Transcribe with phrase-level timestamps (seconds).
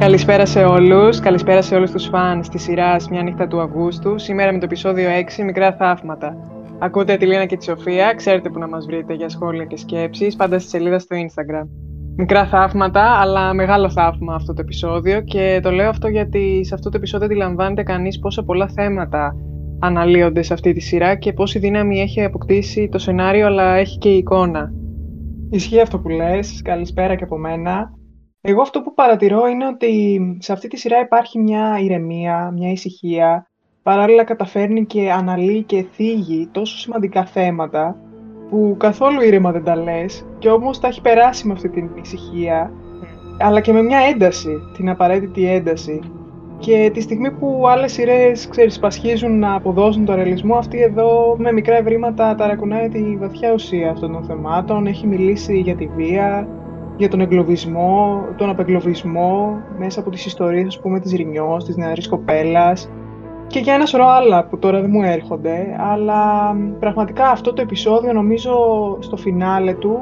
[0.00, 4.18] Καλησπέρα σε όλους, καλησπέρα σε όλους τους φανς της σειράς «Μια νύχτα του Αυγούστου».
[4.18, 5.08] Σήμερα με το επεισόδιο
[5.38, 6.36] 6, μικρά θαύματα.
[6.78, 10.36] Ακούτε τη Λίνα και τη Σοφία, ξέρετε που να μας βρείτε για σχόλια και σκέψεις,
[10.36, 11.68] πάντα στη σελίδα στο Instagram.
[12.16, 16.90] Μικρά θαύματα, αλλά μεγάλο θαύμα αυτό το επεισόδιο και το λέω αυτό γιατί σε αυτό
[16.90, 19.36] το επεισόδιο αντιλαμβάνεται κανείς πόσα πολλά θέματα
[19.78, 24.08] αναλύονται σε αυτή τη σειρά και πόση δύναμη έχει αποκτήσει το σενάριο αλλά έχει και
[24.08, 24.72] η εικόνα.
[25.50, 27.98] Ισχύει αυτό που λες, καλησπέρα και από μένα.
[28.40, 33.50] Εγώ αυτό που παρατηρώ είναι ότι σε αυτή τη σειρά υπάρχει μια ηρεμία, μια ησυχία.
[33.82, 37.96] Παράλληλα καταφέρνει και αναλύει και θίγει τόσο σημαντικά θέματα
[38.50, 42.72] που καθόλου ήρεμα δεν τα λες και όμως τα έχει περάσει με αυτή την ησυχία
[43.40, 46.00] αλλά και με μια ένταση, την απαραίτητη ένταση.
[46.58, 51.52] Και τη στιγμή που άλλες σειρές, ξέρεις, πασχίζουν να αποδώσουν το ρεαλισμό, αυτή εδώ με
[51.52, 54.86] μικρά ευρήματα ταρακουνάει τη βαθιά ουσία αυτών των θεμάτων.
[54.86, 56.48] Έχει μιλήσει για τη βία,
[57.00, 62.08] για τον εγκλωβισμό, τον απεγκλωβισμό μέσα από τις ιστορίες, ας πούμε, της Ρινιός, της νεαρής
[62.08, 62.90] κοπέλας
[63.46, 68.12] και για ένα σωρό άλλα που τώρα δεν μου έρχονται, αλλά πραγματικά αυτό το επεισόδιο
[68.12, 68.52] νομίζω
[69.00, 70.00] στο φινάλε του,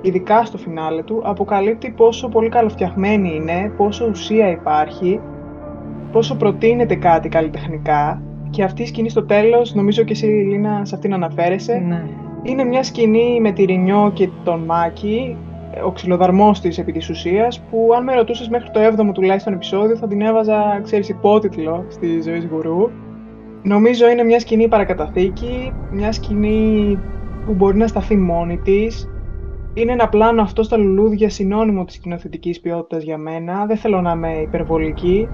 [0.00, 5.20] ειδικά στο φινάλε του, αποκαλύπτει πόσο πολύ καλοφτιαχμένη είναι, πόσο ουσία υπάρχει,
[6.12, 10.94] πόσο προτείνεται κάτι καλλιτεχνικά και αυτή η σκηνή στο τέλος, νομίζω και εσύ Λίνα σε
[10.94, 12.04] αυτήν αναφέρεσαι, Ναι.
[12.42, 15.36] είναι μια σκηνή με τη Ρινιό και τον Μάκη,
[15.84, 19.96] ο ξυλοδαρμός της επί της ουσίας, που αν με ρωτούσες μέχρι το 7ο τουλάχιστον επεισόδιο
[19.96, 22.90] θα την έβαζα, ξέρεις, υπότιτλο στη ζωή γουρού.
[23.62, 26.98] Νομίζω είναι μια σκηνή παρακαταθήκη, μια σκηνή
[27.46, 29.08] που μπορεί να σταθεί μόνη της.
[29.74, 33.66] Είναι ένα πλάνο αυτό στα λουλούδια συνώνυμο της κοινοθετικής ποιότητας για μένα.
[33.66, 35.28] Δεν θέλω να είμαι υπερβολική,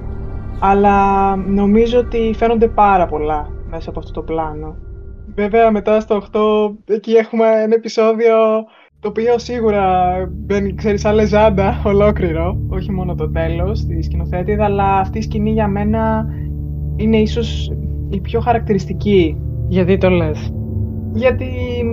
[0.61, 4.77] αλλά νομίζω ότι φαίνονται πάρα πολλά μέσα από αυτό το πλάνο.
[5.35, 6.23] Βέβαια μετά στο
[6.87, 8.35] 8 εκεί έχουμε ένα επεισόδιο
[9.01, 14.99] το οποίο σίγουρα μπαίνει, ξέρεις, σαν λεζάντα ολόκληρο, όχι μόνο το τέλος της σκηνοθέτηδα, αλλά
[14.99, 16.27] αυτή η σκηνή για μένα
[16.97, 17.73] είναι ίσως
[18.09, 19.37] η πιο χαρακτηριστική.
[19.69, 20.53] Γιατί το λες;
[21.13, 21.47] Γιατί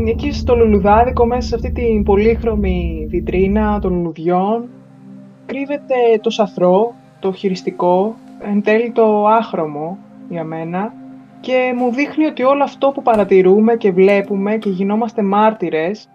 [0.07, 4.69] εκεί στο λουλουδάδικο, μέσα σε αυτή την πολύχρωμη βιτρίνα των λουλουδιών,
[5.45, 8.15] κρύβεται το σαθρό, το χειριστικό,
[8.51, 9.97] εν τέλει το άχρωμο
[10.29, 10.93] για μένα
[11.39, 16.09] και μου δείχνει ότι όλο αυτό που παρατηρούμε και βλέπουμε και γινόμαστε μάρτυρες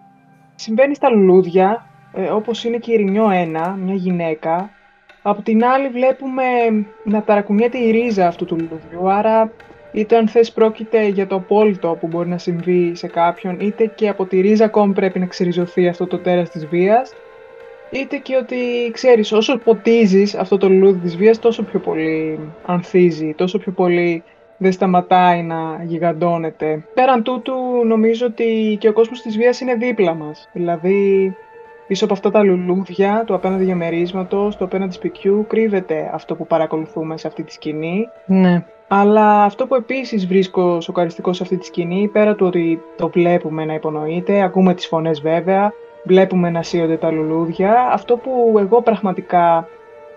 [0.61, 4.69] συμβαίνει στα λουλούδια, ε, όπως είναι και η Ρινιό 1, μια γυναίκα.
[5.21, 6.43] Από την άλλη βλέπουμε
[7.03, 9.51] να ταρακουνιέται η ρίζα αυτού του λουλουδιού, άρα
[9.91, 14.09] είτε αν θες πρόκειται για το απόλυτο που μπορεί να συμβεί σε κάποιον, είτε και
[14.09, 17.13] από τη ρίζα ακόμη πρέπει να ξεριζωθεί αυτό το τέρας της βίας,
[17.91, 23.33] είτε και ότι, ξέρεις, όσο ποτίζεις αυτό το λουλούδι της βίας, τόσο πιο πολύ ανθίζει,
[23.37, 24.23] τόσο πιο πολύ
[24.61, 26.85] δεν σταματάει να γιγαντώνεται.
[26.93, 27.53] Πέραν τούτου,
[27.85, 30.49] νομίζω ότι και ο κόσμος της βίας είναι δίπλα μας.
[30.53, 31.35] Δηλαδή,
[31.87, 37.17] πίσω από αυτά τα λουλούδια του απέναντι διαμερίσματος, του απέναντι σπιτιού, κρύβεται αυτό που παρακολουθούμε
[37.17, 38.07] σε αυτή τη σκηνή.
[38.25, 38.63] Ναι.
[38.87, 43.65] Αλλά αυτό που επίσης βρίσκω σοκαριστικό σε αυτή τη σκηνή, πέρα του ότι το βλέπουμε
[43.65, 45.73] να υπονοείται, ακούμε τις φωνές βέβαια,
[46.03, 49.67] βλέπουμε να σύονται τα λουλούδια, αυτό που εγώ πραγματικά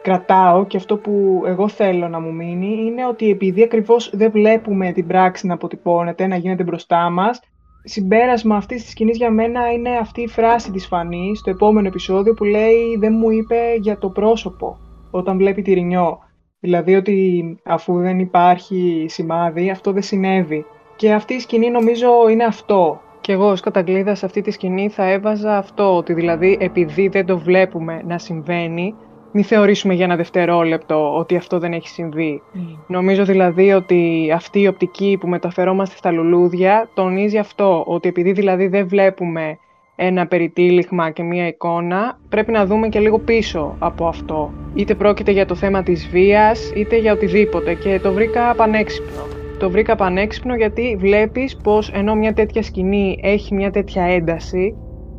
[0.05, 4.93] κρατάω και αυτό που εγώ θέλω να μου μείνει είναι ότι επειδή ακριβώς δεν βλέπουμε
[4.93, 7.41] την πράξη να αποτυπώνεται, να γίνεται μπροστά μας,
[7.85, 12.35] συμπέρασμα αυτής της σκηνής για μένα είναι αυτή η φράση της Φανής στο επόμενο επεισόδιο
[12.35, 14.79] που λέει «Δεν μου είπε για το πρόσωπο»
[15.11, 16.19] όταν βλέπει τη Ρινιό.
[16.61, 20.65] Δηλαδή ότι αφού δεν υπάρχει σημάδι, αυτό δεν συνέβη.
[20.97, 23.01] Και αυτή η σκηνή νομίζω είναι αυτό.
[23.21, 27.27] Και εγώ ως καταγκλείδα σε αυτή τη σκηνή θα έβαζα αυτό, ότι δηλαδή επειδή δεν
[27.27, 28.95] το βλέπουμε να συμβαίνει,
[29.37, 32.43] μην θεωρήσουμε για ένα δευτερόλεπτο ότι αυτό δεν έχει συμβεί.
[32.87, 38.67] Νομίζω δηλαδή ότι αυτή η οπτική που μεταφερόμαστε στα λουλούδια τονίζει αυτό, ότι επειδή δηλαδή
[38.67, 39.59] δεν βλέπουμε
[39.97, 44.53] ένα περιτύλιγμα και μία εικόνα, πρέπει να δούμε και λίγο πίσω από αυτό.
[44.75, 49.23] Είτε πρόκειται για το θέμα της βίας, είτε για οτιδήποτε και το βρήκα πανέξυπνο.
[49.59, 54.77] Το βρήκα πανέξυπνο γιατί βλέπεις πως ενώ μια τέτοια σκηνή έχει μια τέτοια ένταση,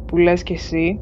[0.08, 1.00] που λες και εσύ,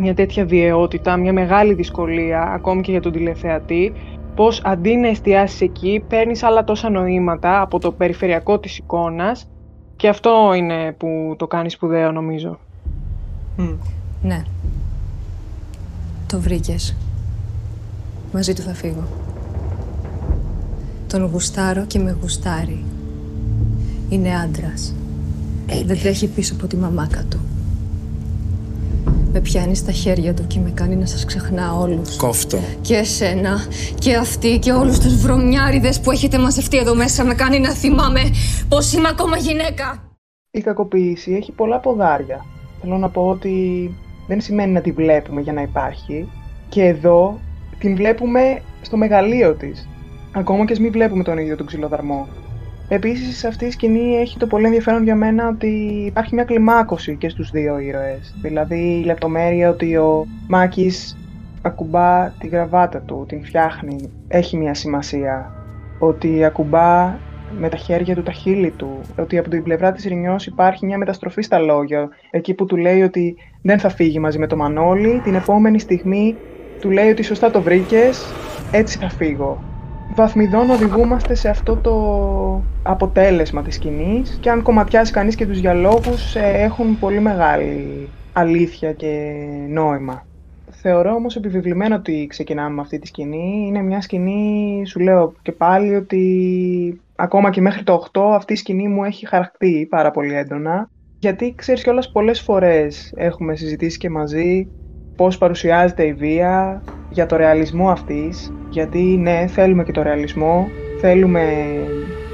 [0.00, 3.92] μια τέτοια βιαιότητα, μια μεγάλη δυσκολία, ακόμη και για τον τηλεθεατή,
[4.34, 9.48] πως αντί να εστιάσεις εκεί, παίρνεις άλλα τόσα νοήματα από το περιφερειακό της εικόνας
[9.96, 12.58] και αυτό είναι που το κάνεις σπουδαίο νομίζω.
[13.56, 13.72] Μμ.
[14.22, 14.42] Ναι.
[16.26, 16.96] Το βρήκες.
[18.32, 19.06] Μαζί του θα φύγω.
[21.06, 22.84] Τον γουστάρω και με γουστάρει.
[24.08, 24.94] Είναι άντρας.
[25.84, 27.49] Δεν τρέχει πίσω από τη μαμάκα του.
[29.32, 32.16] Με πιάνει στα χέρια του και με κάνει να σας ξεχνά όλους.
[32.16, 32.58] Κόφτο.
[32.80, 33.58] Και εσένα,
[33.98, 38.20] και αυτή, και όλους τους βρωμιάριδες που έχετε μαζευτεί εδώ μέσα με κάνει να θυμάμαι
[38.68, 40.02] πως είμαι ακόμα γυναίκα.
[40.50, 42.44] Η κακοποίηση έχει πολλά ποδάρια.
[42.80, 43.90] Θέλω να πω ότι
[44.26, 46.28] δεν σημαίνει να τη βλέπουμε για να υπάρχει.
[46.68, 47.40] Και εδώ
[47.78, 49.88] την βλέπουμε στο μεγαλείο της.
[50.32, 52.28] Ακόμα και μην βλέπουμε τον ίδιο τον ξυλοδαρμό.
[52.92, 55.66] Επίσης, αυτή η σκηνή έχει το πολύ ενδιαφέρον για μένα ότι
[56.06, 58.34] υπάρχει μια κλιμάκωση και στους δύο ήρωες.
[58.42, 61.18] Δηλαδή, η λεπτομέρεια ότι ο Μάκης
[61.62, 65.52] ακουμπά τη γραβάτα του, την φτιάχνει, έχει μια σημασία.
[65.98, 67.18] Ότι ακουμπά
[67.58, 70.98] με τα χέρια του τα χείλη του, ότι από την πλευρά της Ρινιός υπάρχει μια
[70.98, 72.08] μεταστροφή στα λόγια.
[72.30, 76.36] Εκεί που του λέει ότι δεν θα φύγει μαζί με το Μανώλη, την επόμενη στιγμή
[76.80, 78.34] του λέει ότι σωστά το βρήκες,
[78.70, 79.69] έτσι θα φύγω.
[80.14, 81.94] Βαθμιδών οδηγούμαστε σε αυτό το
[82.82, 88.92] αποτέλεσμα της σκηνής και αν κομματιάσει κανείς και τους διαλόγους ε, έχουν πολύ μεγάλη αλήθεια
[88.92, 89.34] και
[89.68, 90.26] νόημα.
[90.70, 93.64] Θεωρώ όμως επιβεβλημένο ότι ξεκινάμε με αυτή τη σκηνή.
[93.66, 98.56] Είναι μια σκηνή, σου λέω και πάλι, ότι ακόμα και μέχρι το 8 αυτή η
[98.56, 100.90] σκηνή μου έχει χαρακτεί πάρα πολύ έντονα.
[101.18, 104.68] Γιατί ξέρεις κιόλας πολλές φορές έχουμε συζητήσει και μαζί
[105.20, 108.52] πώς παρουσιάζεται η βία, για το ρεαλισμό αυτής.
[108.70, 110.68] Γιατί ναι, θέλουμε και το ρεαλισμό,
[111.00, 111.42] θέλουμε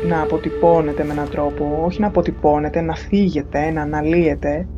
[0.08, 4.68] να αποτυπώνεται με έναν τρόπο, όχι να αποτυπώνεται, να θίγεται, να αναλύεται.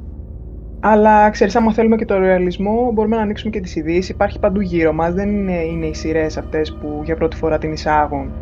[0.80, 4.08] Αλλά ξέρεις, άμα θέλουμε και το ρεαλισμό, μπορούμε να ανοίξουμε και τις ειδήσεις.
[4.08, 7.72] Υπάρχει παντού γύρω μας, δεν είναι, είναι οι σειρές αυτές που για πρώτη φορά την
[7.72, 8.32] εισάγουν.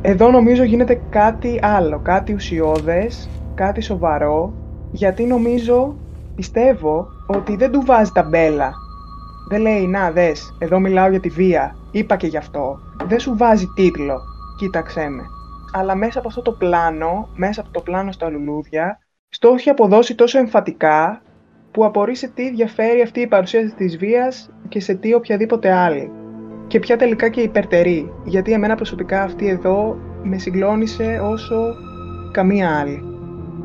[0.00, 4.52] Εδώ νομίζω γίνεται κάτι άλλο, κάτι ουσιώδες, κάτι σοβαρό,
[4.90, 5.96] γιατί νομίζω,
[6.34, 8.72] πιστεύω, ότι δεν του βάζει τα μπέλα.
[9.50, 12.78] Δεν λέει, να δες, εδώ μιλάω για τη βία, είπα και γι' αυτό.
[13.06, 14.20] Δεν σου βάζει τίτλο,
[14.58, 15.22] κοίταξέ με.
[15.72, 18.98] Αλλά μέσα από αυτό το πλάνο, μέσα από το πλάνο στα λουλούδια,
[19.28, 21.22] στο έχει αποδώσει τόσο εμφατικά,
[21.70, 26.10] που απορεί σε τι διαφέρει αυτή η παρουσίαση της βίας και σε τι οποιαδήποτε άλλη
[26.66, 31.74] και πια τελικά και υπερτερεί, γιατί εμένα προσωπικά αυτή εδώ με συγκλώνησε όσο
[32.30, 33.02] καμία άλλη.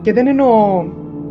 [0.02, 0.86] Και δεν εννοώ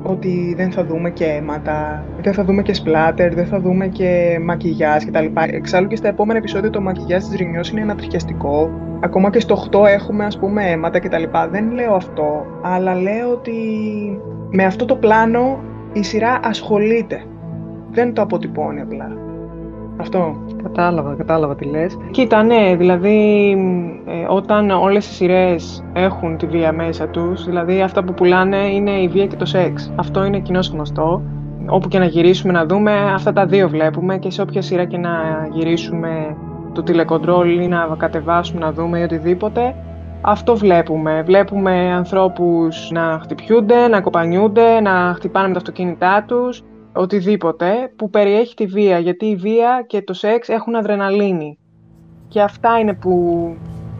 [0.06, 4.38] ότι δεν θα δούμε και αίματα, δεν θα δούμε και σπλάτερ, δεν θα δούμε και
[4.42, 5.26] μακιγιάζ κτλ.
[5.40, 8.70] Εξάλλου και στα επόμενα επεισόδια το μακιγιάζ της Ρινιός είναι ανατριχιαστικό.
[9.00, 11.22] Ακόμα και στο 8 έχουμε ας πούμε αίματα κτλ.
[11.50, 13.52] Δεν λέω αυτό, αλλά λέω ότι
[14.50, 15.60] με αυτό το πλάνο
[15.92, 17.22] η σειρά ασχολείται.
[17.90, 19.23] Δεν το αποτυπώνει απλά.
[19.96, 20.36] Αυτό.
[20.62, 21.96] Κατάλαβα, κατάλαβα τι λες.
[22.10, 23.50] Κοίτα, ναι, δηλαδή
[24.06, 28.90] ε, όταν όλες οι σειρές έχουν τη βία μέσα τους, δηλαδή αυτά που πουλάνε είναι
[28.90, 29.92] η βία και το σεξ.
[29.96, 31.22] Αυτό είναι κοινό γνωστό.
[31.66, 34.98] Όπου και να γυρίσουμε να δούμε, αυτά τα δύο βλέπουμε και σε όποια σειρά και
[34.98, 35.10] να
[35.52, 36.36] γυρίσουμε
[36.72, 39.74] το τηλεκοντρόλ ή να κατεβάσουμε να δούμε ή οτιδήποτε,
[40.20, 41.22] αυτό βλέπουμε.
[41.22, 46.62] Βλέπουμε ανθρώπους να χτυπιούνται, να κοπανιούνται, να χτυπάνε με τα αυτοκίνητά τους,
[46.94, 51.58] οτιδήποτε που περιέχει τη βία, γιατί η βία και το σεξ έχουν αδρεναλίνη.
[52.28, 53.46] Και αυτά είναι που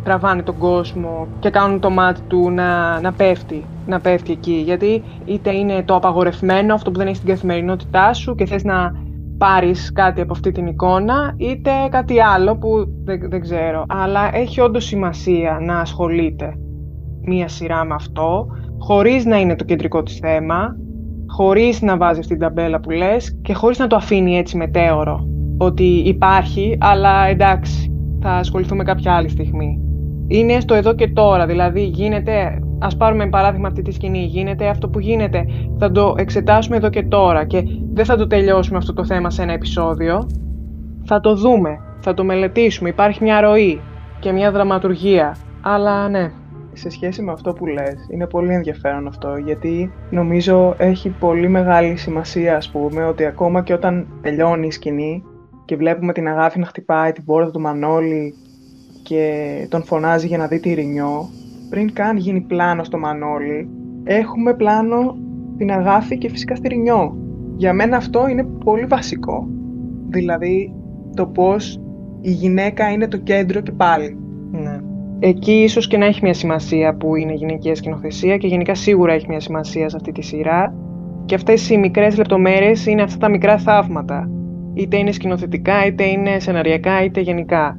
[0.05, 4.63] τραβάνε τον κόσμο και κάνουν το μάτι του να, να πέφτει, να πέφτει εκεί.
[4.65, 8.93] Γιατί είτε είναι το απαγορευμένο, αυτό που δεν έχει στην καθημερινότητά σου και θες να
[9.39, 12.69] πάρεις κάτι από αυτή την εικόνα, είτε κάτι άλλο που
[13.05, 13.85] δεν, δεν ξέρω.
[13.89, 16.59] Αλλά έχει όντως σημασία να ασχολείται
[17.27, 18.47] μία σειρά με αυτό,
[18.79, 20.77] χωρίς να είναι το κεντρικό της θέμα,
[21.37, 25.27] χωρίς να βάζει αυτή την ταμπέλα που λες και χωρίς να το αφήνει έτσι μετέωρο.
[25.59, 29.79] Ότι υπάρχει, αλλά εντάξει, θα ασχοληθούμε κάποια άλλη στιγμή.
[30.27, 34.89] Είναι στο εδώ και τώρα, δηλαδή γίνεται, ας πάρουμε παράδειγμα αυτή τη σκηνή, γίνεται αυτό
[34.89, 35.45] που γίνεται,
[35.79, 39.43] θα το εξετάσουμε εδώ και τώρα και δεν θα το τελειώσουμε αυτό το θέμα σε
[39.43, 40.27] ένα επεισόδιο.
[41.05, 43.81] Θα το δούμε, θα το μελετήσουμε, υπάρχει μια ροή
[44.19, 45.37] και μια δραματουργία.
[45.61, 46.33] Αλλά ναι,
[46.75, 51.97] σε σχέση με αυτό που λες, είναι πολύ ενδιαφέρον αυτό, γιατί νομίζω έχει πολύ μεγάλη
[51.97, 55.23] σημασία, ας πούμε, ότι ακόμα και όταν τελειώνει η σκηνή
[55.65, 58.35] και βλέπουμε την Αγάπη να χτυπάει την πόρτα του Μανώλη
[59.03, 61.29] και τον φωνάζει για να δει τη Ρινιό,
[61.71, 63.69] πριν καν γίνει πλάνο στο Μανώλη,
[64.05, 65.17] έχουμε πλάνο
[65.57, 67.17] την Αγάπη και φυσικά στη Ρινιό.
[67.57, 69.49] Για μένα αυτό είναι πολύ βασικό.
[70.09, 70.75] Δηλαδή,
[71.15, 71.81] το πώς
[72.21, 74.19] η γυναίκα είναι το κέντρο και πάλι.
[75.25, 75.31] Ναι.
[75.31, 79.27] Εκεί ίσως και να έχει μια σημασία που είναι γυναικεία σκηνοθεσία και γενικά σίγουρα έχει
[79.29, 80.75] μια σημασία σε αυτή τη σειρά.
[81.25, 84.31] Και αυτές οι μικρές λεπτομέρειες είναι αυτά τα μικρά θαύματα.
[84.75, 87.79] Είτε είναι σκηνοθετικά, είτε είναι σεναριακά, είτε γενικά.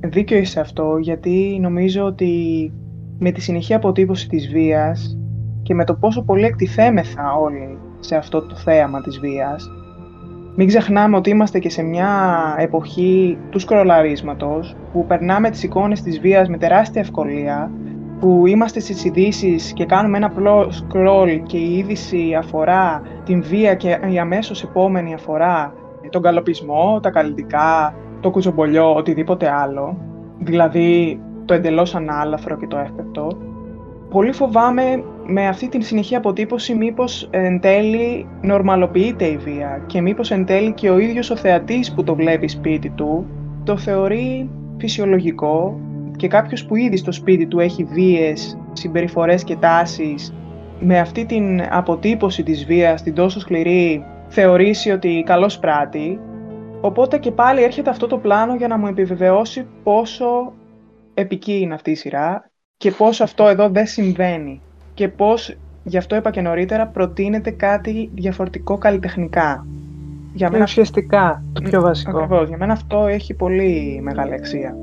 [0.00, 2.72] Δίκιο είσαι αυτό, γιατί νομίζω ότι
[3.18, 5.18] με τη συνεχή αποτύπωση της βίας
[5.62, 9.70] και με το πόσο πολύ εκτιθέμεθα όλοι σε αυτό το θέαμα της βίας,
[10.54, 12.10] μην ξεχνάμε ότι είμαστε και σε μια
[12.58, 17.70] εποχή του σκρολαρίσματος, που περνάμε τις εικόνες της βίας με τεράστια ευκολία,
[18.20, 23.74] που είμαστε στις ειδήσεις και κάνουμε ένα απλό scroll και η είδηση αφορά την βία
[23.74, 25.74] και η αμέσως επόμενη αφορά
[26.10, 29.98] τον καλοπισμό, τα καλλιτικά, το κουτσομπολιό, οτιδήποτε άλλο,
[30.38, 33.28] δηλαδή το εντελώς ανάλαφρο και το εύπεπτο,
[34.12, 40.30] πολύ φοβάμαι με αυτή την συνεχή αποτύπωση μήπως εν τέλει νορμαλοποιείται η βία και μήπως
[40.30, 43.26] εν τέλει και ο ίδιος ο θεατής που το βλέπει σπίτι του
[43.64, 45.80] το θεωρεί φυσιολογικό
[46.16, 50.34] και κάποιος που ήδη στο σπίτι του έχει βίες συμπεριφορές και τάσεις
[50.80, 56.20] με αυτή την αποτύπωση της βίας, την τόσο σκληρή, θεωρήσει ότι καλώς πράττει.
[56.80, 60.52] Οπότε και πάλι έρχεται αυτό το πλάνο για να μου επιβεβαιώσει πόσο
[61.14, 62.51] επική είναι αυτή η σειρά
[62.82, 64.60] και πώς αυτό εδώ δεν συμβαίνει
[64.94, 69.66] και πώς, γι' αυτό είπα και νωρίτερα, προτείνεται κάτι διαφορετικό καλλιτεχνικά.
[70.32, 70.64] Για μένα...
[70.64, 72.18] ουσιαστικά, το πιο βασικό.
[72.18, 74.76] Ακριβώς, για μένα αυτό έχει πολύ μεγάλη αξία.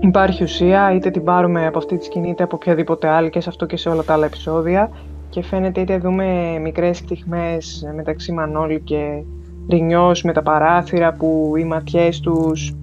[0.00, 3.48] Υπάρχει ουσία, είτε την πάρουμε από αυτή τη σκηνή είτε από οποιαδήποτε άλλη και σε
[3.48, 4.90] αυτό και σε όλα τα άλλα επεισόδια
[5.28, 9.22] και φαίνεται είτε δούμε μικρές στιγμές μεταξύ Μανώλη και
[9.70, 12.74] Ρινιός με τα παράθυρα που οι ματιές τους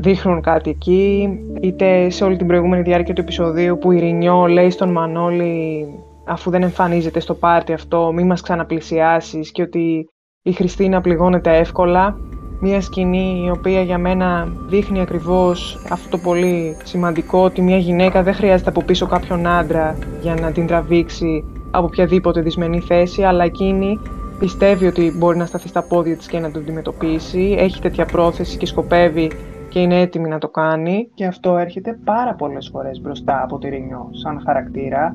[0.00, 1.28] δείχνουν κάτι εκεί,
[1.60, 5.86] είτε σε όλη την προηγούμενη διάρκεια του επεισοδίου που η Ρινιό λέει στον Μανώλη
[6.24, 10.08] αφού δεν εμφανίζεται στο πάρτι αυτό μη μας ξαναπλησιάσεις και ότι
[10.42, 12.16] η Χριστίνα πληγώνεται εύκολα.
[12.60, 18.22] Μία σκηνή η οποία για μένα δείχνει ακριβώς αυτό το πολύ σημαντικό ότι μια γυναίκα
[18.22, 23.44] δεν χρειάζεται από πίσω κάποιον άντρα για να την τραβήξει από οποιαδήποτε δυσμενή θέση, αλλά
[23.44, 23.98] εκείνη
[24.38, 28.56] πιστεύει ότι μπορεί να σταθεί στα πόδια της και να το αντιμετωπίσει, έχει τέτοια πρόθεση
[28.56, 29.30] και σκοπεύει
[29.70, 31.08] και είναι έτοιμη να το κάνει.
[31.14, 35.12] Και αυτό έρχεται πάρα πολλές φορές μπροστά από τη Ρινιό σαν χαρακτήρα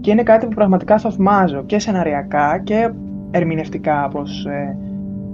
[0.00, 2.90] και είναι κάτι που πραγματικά θαυμάζω και σεναριακά και
[3.30, 4.76] ερμηνευτικά όπως ε,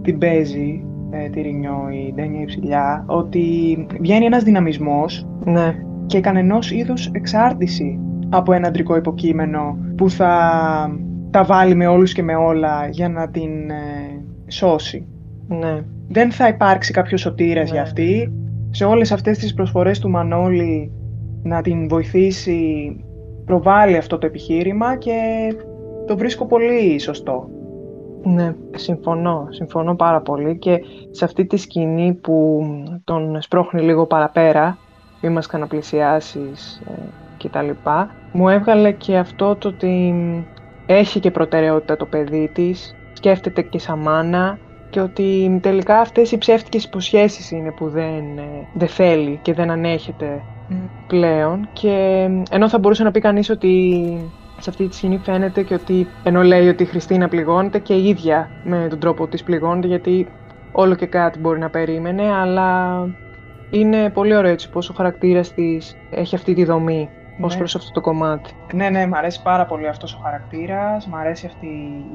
[0.03, 5.75] την παίζει ε, τη Ρινιό η Ντένια Υψηλιά, ότι βγαίνει ένας δυναμισμός ναι.
[6.07, 10.31] και κανενός είδους εξάρτηση από ένα αντρικό υποκείμενο που θα
[11.31, 15.07] τα βάλει με όλους και με όλα για να την ε, σώσει.
[15.49, 15.83] Ναι.
[16.09, 18.33] Δεν θα υπάρξει κάποιος σωτήρας για αυτή.
[18.75, 20.93] Σε όλες αυτές τις προσφορές του Μανώλη
[21.43, 22.97] να την βοηθήσει
[23.45, 25.17] προβάλλει αυτό το επιχείρημα και
[26.07, 27.49] το βρίσκω πολύ σωστό.
[28.23, 29.47] Ναι, συμφωνώ.
[29.51, 32.65] Συμφωνώ πάρα πολύ και σε αυτή τη σκηνή που
[33.05, 34.79] τον σπρώχνει λίγο παραπέρα,
[35.23, 36.93] μη μας καναπλησιάσεις ε,
[37.37, 40.15] και τα λοιπά, μου έβγαλε και αυτό το ότι
[40.87, 44.59] έχει και προτεραιότητα το παιδί της, σκέφτεται και σαν μάνα
[44.95, 49.71] και ότι τελικά αυτές οι ψεύτικες υποσχέσεις είναι που δεν, ε, δεν θέλει και δεν
[49.71, 50.43] ανέχεται
[51.07, 51.69] πλέον.
[51.73, 54.03] Και ενώ θα μπορούσε να πει κανείς ότι
[54.59, 58.09] σε αυτή τη σκηνή φαίνεται και ότι ενώ λέει ότι η Χριστίνα πληγώνεται και η
[58.09, 60.29] ίδια με τον τρόπο της πληγώνεται γιατί
[60.73, 63.01] όλο και κάτι μπορεί να περίμενε αλλά
[63.71, 67.09] είναι πολύ ωραίο έτσι πως ο χαρακτήρας της έχει αυτή τη δομή
[67.39, 67.47] ναι.
[67.47, 68.51] ως προς αυτό το κομμάτι.
[68.73, 71.67] Ναι, ναι, μου αρέσει πάρα πολύ αυτός ο χαρακτήρας, μου αρέσει αυτή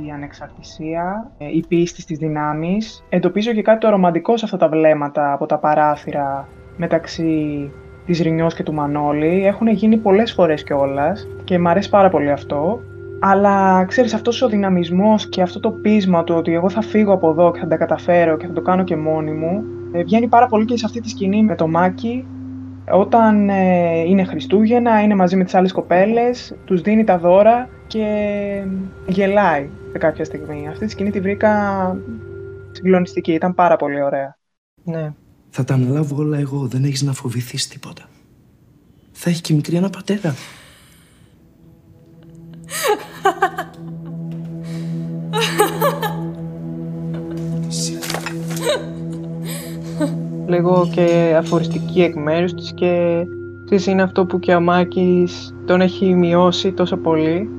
[0.06, 3.04] η ανεξαρτησία, ε, η πίστη στις δυνάμεις.
[3.10, 6.48] Εντοπίζω και κάτι το ρομαντικό σε αυτά τα βλέμματα από τα παράθυρα
[6.78, 7.72] μεταξύ
[8.06, 9.46] της Ρινιός και του Μανώλη.
[9.46, 12.80] Έχουν γίνει πολλές φορές κιόλας και μου αρέσει πάρα πολύ αυτό.
[13.20, 17.30] Αλλά ξέρεις, αυτός ο δυναμισμός και αυτό το πείσμα του ότι εγώ θα φύγω από
[17.30, 20.48] εδώ και θα τα καταφέρω και θα το κάνω και μόνη μου, ε, βγαίνει πάρα
[20.48, 22.28] πολύ και σε αυτή τη σκηνή με το Μάκη.
[22.92, 28.06] Όταν ε, είναι Χριστούγεννα, είναι μαζί με τις άλλες κοπέλες, τους δίνει τα δώρα και
[29.08, 30.68] γελάει σε κάποια στιγμή.
[30.68, 31.96] Αυτή τη σκηνή τη βρήκα
[32.72, 34.38] συγκλονιστική, ήταν πάρα πολύ ωραία.
[34.84, 35.14] Ναι.
[35.50, 38.04] Θα τα αναλάβω όλα εγώ, δεν έχεις να φοβηθείς τίποτα.
[39.12, 40.36] Θα έχει και μικρή ένα πατέρα.
[50.50, 53.24] Λίγο και αφοριστική εκ μέρους της και
[53.66, 57.50] ξέρεις, είναι αυτό που και ο Μάκης τον έχει μειώσει τόσο πολύ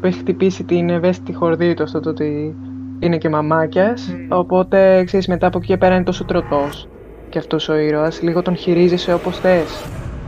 [0.00, 2.56] που έχει χτυπήσει την ευαίσθητη χορδή του αυτό το ότι
[2.98, 4.36] είναι και μαμάκιας mm.
[4.38, 6.88] οπότε ξέρεις μετά από εκεί και πέρα είναι τόσο τροτός
[7.28, 9.84] και αυτός ο ήρωας, λίγο τον χειρίζεσαι όπως θες,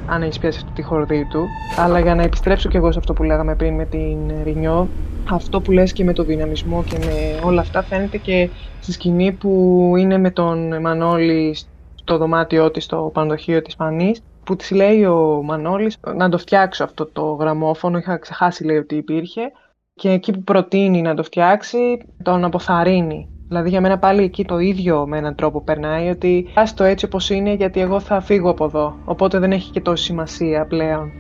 [0.07, 1.47] αν έχεις πιάσει αυτή τη χορδή του.
[1.79, 4.89] Αλλά για να επιστρέψω κι εγώ σε αυτό που λέγαμε πριν με την Ρινιό,
[5.31, 8.49] αυτό που λες και με το δυναμισμό και με όλα αυτά φαίνεται και
[8.81, 11.57] στη σκηνή που είναι με τον Μανώλη
[12.03, 16.85] στο δωμάτιό της, στο πανδοχείο της Πανής, που της λέει ο Μανώλης να το φτιάξω
[16.85, 19.53] αυτό το γραμμόφωνο, είχα ξεχάσει λέει ότι υπήρχε,
[19.95, 24.59] και εκεί που προτείνει να το φτιάξει, τον αποθαρρύνει Δηλαδή για μένα πάλι εκεί το
[24.59, 28.65] ίδιο με έναν τρόπο περνάει, ότι το έτσι όπως είναι γιατί εγώ θα φύγω από
[28.65, 31.13] εδώ, οπότε δεν έχει και τόση σημασία πλέον.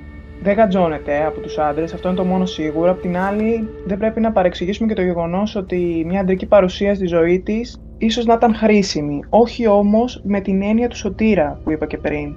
[0.42, 2.90] Δεν γατζώνεται από τους άντρες, αυτό είναι το μόνο σίγουρο.
[2.90, 7.06] Απ' την άλλη δεν πρέπει να παρεξηγήσουμε και το γεγονός ότι μια αντρική παρουσία στη
[7.06, 11.86] ζωή της ίσως να ήταν χρήσιμη, όχι όμως με την έννοια του σωτήρα που είπα
[11.86, 12.34] και πριν.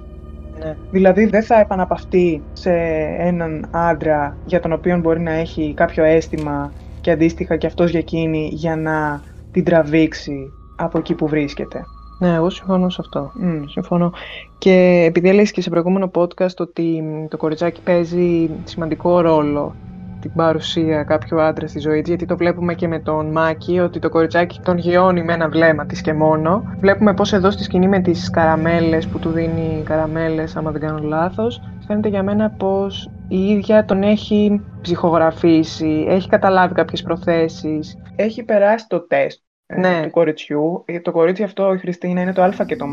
[0.58, 0.76] Ναι.
[0.90, 2.72] Δηλαδή δεν θα επαναπαυτεί σε
[3.18, 7.98] έναν άντρα για τον οποίο μπορεί να έχει κάποιο αίσθημα και αντίστοιχα και αυτός για
[7.98, 11.84] εκείνη για να την τραβήξει από εκεί που βρίσκεται.
[12.18, 13.32] Ναι, εγώ συμφωνώ σε αυτό.
[13.42, 13.62] Mm.
[13.66, 14.12] Συμφωνώ.
[14.58, 19.74] Και επειδή έλεγες και σε προηγούμενο podcast ότι το κοριτσάκι παίζει σημαντικό ρόλο
[20.20, 23.98] την παρουσία κάποιου άντρας στη ζωή της, γιατί το βλέπουμε και με τον Μάκη, ότι
[23.98, 26.64] το κοριτσάκι τον γιώνει με ένα βλέμμα της και μόνο.
[26.80, 30.98] Βλέπουμε πως εδώ στη σκηνή με τις καραμέλες που του δίνει καραμέλες, άμα δεν κάνω
[31.02, 37.96] λάθος, φαίνεται για μένα πως η ίδια τον έχει ψυχογραφήσει, έχει καταλάβει κάποιες προθέσεις.
[38.16, 40.00] Έχει περάσει το τεστ ε, Ναι.
[40.02, 40.82] του κοριτσιού.
[40.86, 42.88] Ε, Το κορίτσι αυτό, η Χριστίνα, είναι το α και το ω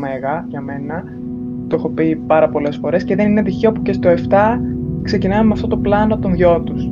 [0.48, 1.04] για μένα.
[1.68, 4.60] Το έχω πει πάρα πολλές φορές και δεν είναι τυχαίο που και στο 7
[5.02, 6.90] ξεκινάμε με αυτό το πλάνο των δυο τους.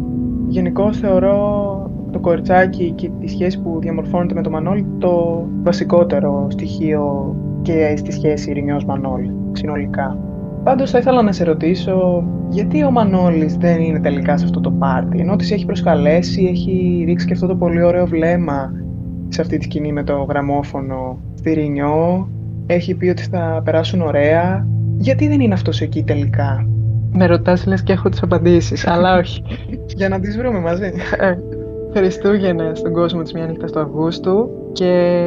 [0.53, 7.37] Γενικώ θεωρώ το κοριτσάκι και τη σχέση που διαμορφώνεται με τον Μανώλη το βασικότερο στοιχείο
[7.63, 10.19] και στη σχέση Ειρηνιός Μανώλη, συνολικά.
[10.65, 14.71] Πάντως θα ήθελα να σε ρωτήσω γιατί ο Μανώλης δεν είναι τελικά σε αυτό το
[14.71, 18.73] πάρτι, ενώ της έχει προσκαλέσει, έχει ρίξει και αυτό το πολύ ωραίο βλέμμα
[19.29, 22.29] σε αυτή τη σκηνή με το γραμμόφωνο στη Ρινιό,
[22.67, 24.67] έχει πει ότι θα περάσουν ωραία.
[24.99, 26.67] Γιατί δεν είναι αυτός εκεί τελικά,
[27.12, 29.42] Με ρωτάς λες και έχω τις απαντήσεις, αλλά όχι.
[29.99, 30.92] για να τις βρούμε μαζί.
[31.19, 31.35] Ε,
[31.95, 35.23] Χριστούγεννα στον κόσμο της μια νύχτα του Αυγούστου και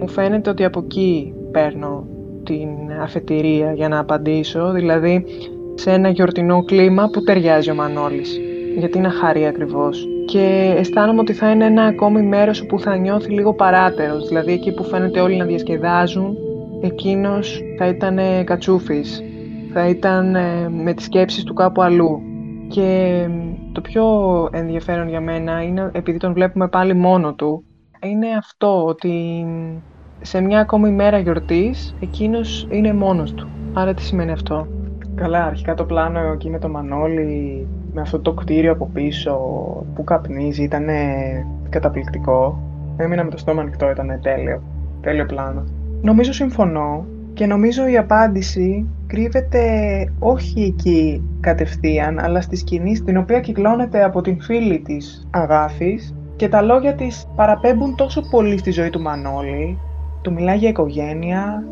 [0.00, 2.06] μου φαίνεται ότι από εκεί παίρνω
[2.44, 2.68] την
[3.02, 5.24] αφετηρία για να απαντήσω, δηλαδή
[5.74, 8.40] σε ένα γιορτινό κλίμα που ταιριάζει ο Μανώλης.
[8.78, 10.06] Γιατί είναι χαρή ακριβώς.
[10.26, 14.72] Και αισθάνομαι ότι θα είναι ένα ακόμη μέρος όπου θα νιώθει λίγο παράτερος, δηλαδή εκεί
[14.72, 16.36] που φαίνεται όλοι να διασκεδάζουν,
[16.82, 19.22] εκείνος θα ήταν κατσούφης,
[19.78, 22.20] θα ήταν ε, με τις σκέψεις του κάπου αλλού.
[22.68, 23.20] Και
[23.72, 24.04] το πιο
[24.52, 27.64] ενδιαφέρον για μένα είναι, επειδή τον βλέπουμε πάλι μόνο του,
[28.02, 29.44] είναι αυτό ότι
[30.20, 33.48] σε μια ακόμη μέρα γιορτής εκείνος είναι μόνος του.
[33.72, 34.66] Άρα τι σημαίνει αυτό;
[35.14, 39.36] Καλά, αρχικά το πλάνο εκεί με το Μανώλη, με αυτό το κτίριο από πίσω
[39.94, 40.86] που καπνίζει, ήταν
[41.68, 42.60] καταπληκτικό.
[42.96, 44.62] Έμεινα με το στόμα ανοιχτό, ήταν τέλειο.
[45.00, 45.64] Τέλειο πλάνο.
[46.02, 47.06] Νομίζω συμφωνώ
[47.36, 49.62] και νομίζω η απάντηση κρύβεται
[50.18, 56.48] όχι εκεί κατευθείαν, αλλά στη σκηνή στην οποία κυκλώνεται από την φίλη της Αγάπης και
[56.48, 59.78] τα λόγια της παραπέμπουν τόσο πολύ στη ζωή του Μανώλη.
[60.22, 61.64] Του μιλάει για οικογένεια,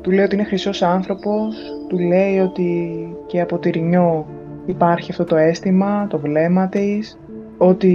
[0.00, 1.56] του λέει ότι είναι χρυσός άνθρωπος,
[1.88, 2.92] του λέει ότι
[3.26, 4.26] και από τη Ρινιό
[4.66, 7.18] υπάρχει αυτό το αίσθημα, το βλέμμα της,
[7.58, 7.94] ότι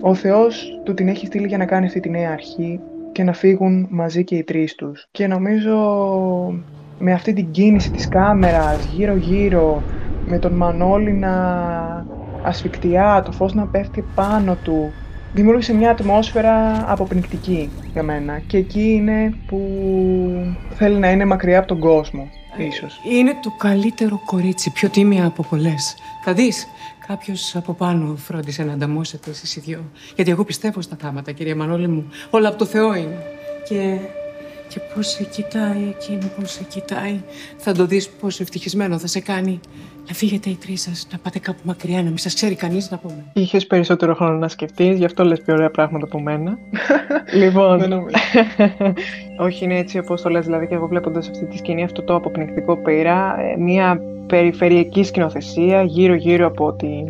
[0.00, 2.80] ο Θεός του την έχει στείλει για να κάνει αυτή τη νέα αρχή
[3.12, 5.06] και να φύγουν μαζί και οι τρεις τους.
[5.10, 5.76] Και νομίζω
[6.98, 9.82] με αυτή την κίνηση της κάμερας γύρω-γύρω,
[10.26, 11.34] με τον Μανώλη να
[12.42, 14.92] ασφικτιά, το φως να πέφτει πάνω του,
[15.32, 18.38] δημιούργησε μια ατμόσφαιρα αποπνικτική για μένα.
[18.46, 19.60] Και εκεί είναι που
[20.74, 23.00] θέλει να είναι μακριά από τον κόσμο, ίσως.
[23.10, 25.96] Είναι το καλύτερο κορίτσι, πιο τίμια από πολλές.
[26.24, 26.66] Θα δεις.
[27.10, 29.90] Κάποιος από πάνω φρόντισε να ανταμώσετε εσείς οι δυο.
[30.14, 32.08] Γιατί εγώ πιστεύω στα θάματα, κυρία Μανώλη μου.
[32.30, 33.22] Όλα από το Θεό είναι.
[33.68, 33.98] Και.
[34.68, 37.22] Και πώς σε κοιτάει εκείνο, πώς σε κοιτάει.
[37.56, 39.60] Θα το δεις πόσο ευτυχισμένο θα σε κάνει.
[40.10, 42.98] Να φύγετε οι τρεις σας, να πάτε κάπου μακριά, να μην σας ξέρει κανείς να
[42.98, 43.24] πούμε.
[43.32, 46.58] Είχες περισσότερο χρόνο να σκεφτείς, γι' αυτό λες πιο ωραία πράγματα από μένα.
[47.42, 48.16] λοιπόν, Δεν νομίζω.
[49.46, 52.14] όχι είναι έτσι όπως το λες, δηλαδή και εγώ βλέποντας αυτή τη σκηνή αυτό το
[52.14, 57.06] αποπνικτικό πήρα, ε, μια περιφερειακή σκηνοθεσία γύρω-γύρω από την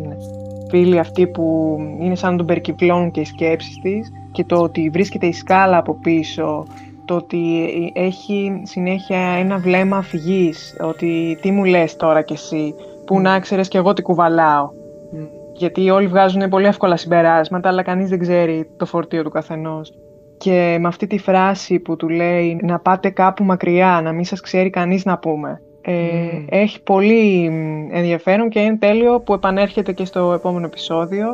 [0.69, 4.89] φίλη αυτή που είναι σαν να τον περικυκλώνουν και οι σκέψεις της και το ότι
[4.89, 6.65] βρίσκεται η σκάλα από πίσω,
[7.05, 12.75] το ότι έχει συνέχεια ένα βλέμμα αφηγής, ότι τι μου λες τώρα κι εσύ,
[13.11, 14.69] που να ξέρεις κι εγώ τι κουβαλάω.
[15.53, 19.93] Γιατί όλοι βγάζουν πολύ εύκολα συμπεράσματα, αλλά κανείς δεν ξέρει το φορτίο του καθενός.
[20.37, 24.39] Και με αυτή τη φράση που του λέει να πάτε κάπου μακριά, να μην σας
[24.39, 25.61] ξέρει κανείς να πούμε.
[25.81, 26.45] Ε, Μμμ.
[26.49, 31.27] Έχει πολύ μ, ενδιαφέρον και είναι τέλειο που επανέρχεται και στο επόμενο επεισόδιο,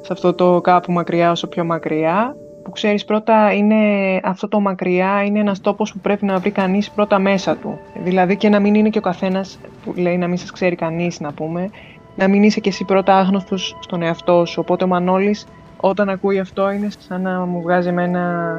[0.00, 3.76] σε αυτό το κάπου μακριά όσο πιο μακριά, που ξέρεις πρώτα είναι
[4.22, 7.78] αυτό το μακριά είναι ένας τόπος που πρέπει να βρει κανείς πρώτα μέσα του.
[8.02, 11.20] Δηλαδή και να μην είναι και ο καθένας που λέει να μην σας ξέρει κανείς
[11.20, 11.70] να πούμε,
[12.16, 14.60] να μην είσαι και εσύ πρώτα άγνωστος στον εαυτό σου.
[14.60, 15.46] Οπότε ο Μανώλης
[15.80, 18.54] όταν ακούει αυτό είναι σαν να μου βγάζει εμένα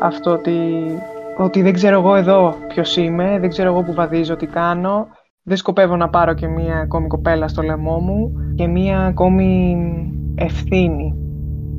[0.00, 0.58] αυτό ότι,
[1.38, 5.06] ότι δεν ξέρω εγώ εδώ ποιος είμαι, δεν ξέρω εγώ που βαδίζω, τι κάνω,
[5.42, 9.76] δεν σκοπεύω να πάρω και μία ακόμη κοπέλα στο λαιμό μου και μία ακόμη
[10.34, 11.29] ευθύνη.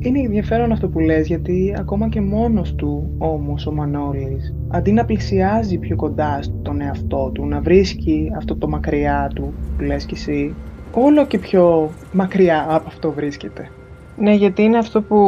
[0.04, 5.04] Είναι ενδιαφέρον αυτό που λες, γιατί ακόμα και μόνος του όμως ο Μανώλης, αντί να
[5.04, 10.14] πλησιάζει πιο κοντά στον εαυτό του, να βρίσκει αυτό το μακριά του που λες κι
[10.14, 10.54] εσύ,
[10.90, 13.70] όλο και πιο μακριά από αυτό βρίσκεται.
[14.16, 15.18] Ναι, γιατί είναι αυτό που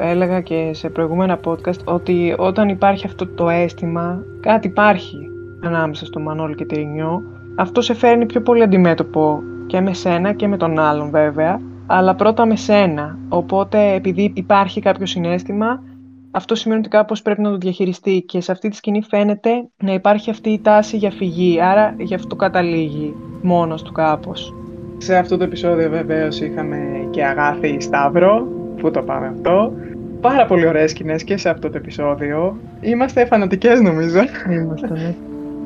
[0.00, 5.16] έλεγα και σε προηγούμενα podcast, ότι όταν υπάρχει αυτό το αίσθημα, κάτι υπάρχει
[5.64, 7.22] ανάμεσα στο Μανώλη και τη Ρινιό,
[7.56, 12.14] αυτό σε φέρνει πιο πολύ αντιμέτωπο και με σένα και με τον άλλον βέβαια, αλλά
[12.14, 13.18] πρώτα με σένα.
[13.28, 15.82] Οπότε επειδή υπάρχει κάποιο συνέστημα,
[16.30, 19.50] αυτό σημαίνει ότι κάπως πρέπει να το διαχειριστεί και σε αυτή τη σκηνή φαίνεται
[19.82, 24.54] να υπάρχει αυτή η τάση για φυγή, άρα γι' αυτό καταλήγει μόνος του κάπως.
[24.98, 26.78] Σε αυτό το επεισόδιο βεβαίως είχαμε
[27.10, 28.46] και Αγάθη Σταύρο,
[28.80, 29.72] πού το πάμε αυτό.
[30.20, 32.56] Πάρα πολύ ωραίες σκηνές και σε αυτό το επεισόδιο.
[32.80, 34.18] Είμαστε φανατικές νομίζω.
[34.50, 35.14] Είμαστε, ναι.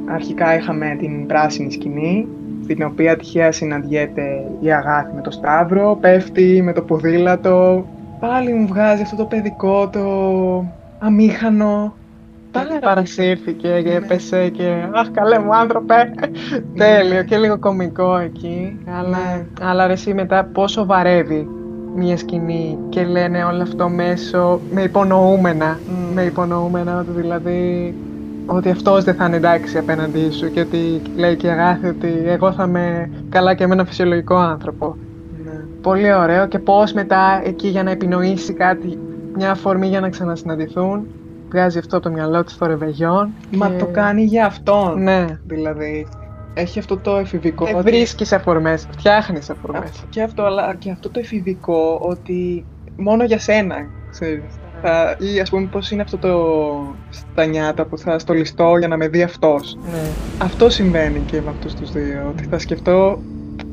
[0.07, 2.29] Αρχικά είχαμε την πράσινη σκηνή,
[2.63, 4.23] στην οποία τυχαία συναντιέται
[4.61, 7.87] η Αγάθη με το Σταύρο, πέφτει με το ποδήλατο.
[8.21, 10.01] Πάλι μου βγάζει αυτό το παιδικό, το
[10.99, 11.95] αμήχανο.
[12.53, 16.11] Πάλι παρασύρθηκε και έπεσε και «Αχ, καλέ μου άνθρωπε!»
[16.77, 18.79] Τέλειο και λίγο κωμικό εκεί.
[18.99, 19.45] Αλλά, Ναι.
[19.61, 21.49] αλλά ρε εσύ μετά πόσο βαρεύει
[21.97, 25.79] μια σκηνή και λένε όλο αυτό μέσω με υπονοούμενα.
[25.89, 26.15] Μμ.
[26.15, 27.95] Με υπονοούμενα ότι δηλαδή
[28.47, 32.23] ότι αυτός δεν θα είναι εντάξει απέναντί σου και ότι λέει και η Αγάθη ότι
[32.25, 34.97] εγώ θα είμαι καλά και με έναν φυσιολογικό άνθρωπο.
[35.45, 35.53] Ναι.
[35.83, 38.99] Πολύ ωραίο και πώς μετά εκεί για να επινοήσει κάτι,
[39.37, 41.07] μια αφορμή για να ξανασυναντηθούν,
[41.49, 43.31] βγάζει αυτό από το μυαλό της στο ρεβεγιόν.
[43.51, 45.03] Μα και- το κάνει για αυτόν.
[45.03, 45.25] Ναι.
[45.47, 46.07] Δηλαδή,
[46.55, 47.67] έχει αυτό το εφηβικό.
[47.67, 49.83] Ε, ότι- βρίσκεις αφορμές, φτιάχνεις αφορμές.
[49.83, 52.65] Αυτό- Και αυτό, αλλά και αυτό το εφηβικό ότι
[52.97, 53.77] μόνο για σένα,
[54.11, 54.43] ξέρεις.
[54.83, 58.97] Θα, ή ας πούμε πώς είναι αυτό το στα νιάτα που θα στολιστώ για να
[58.97, 59.79] με δει αυτός.
[59.91, 60.09] Ναι.
[60.39, 63.23] Αυτό συμβαίνει και με αυτούς τους δύο, ότι θα σκεφτώ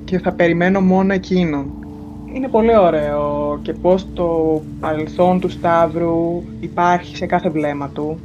[0.06, 1.72] και θα περιμένω μόνο εκείνον.
[2.34, 8.20] Είναι πολύ ωραίο και πώς το παρελθόν του Σταύρου υπάρχει σε κάθε βλέμμα του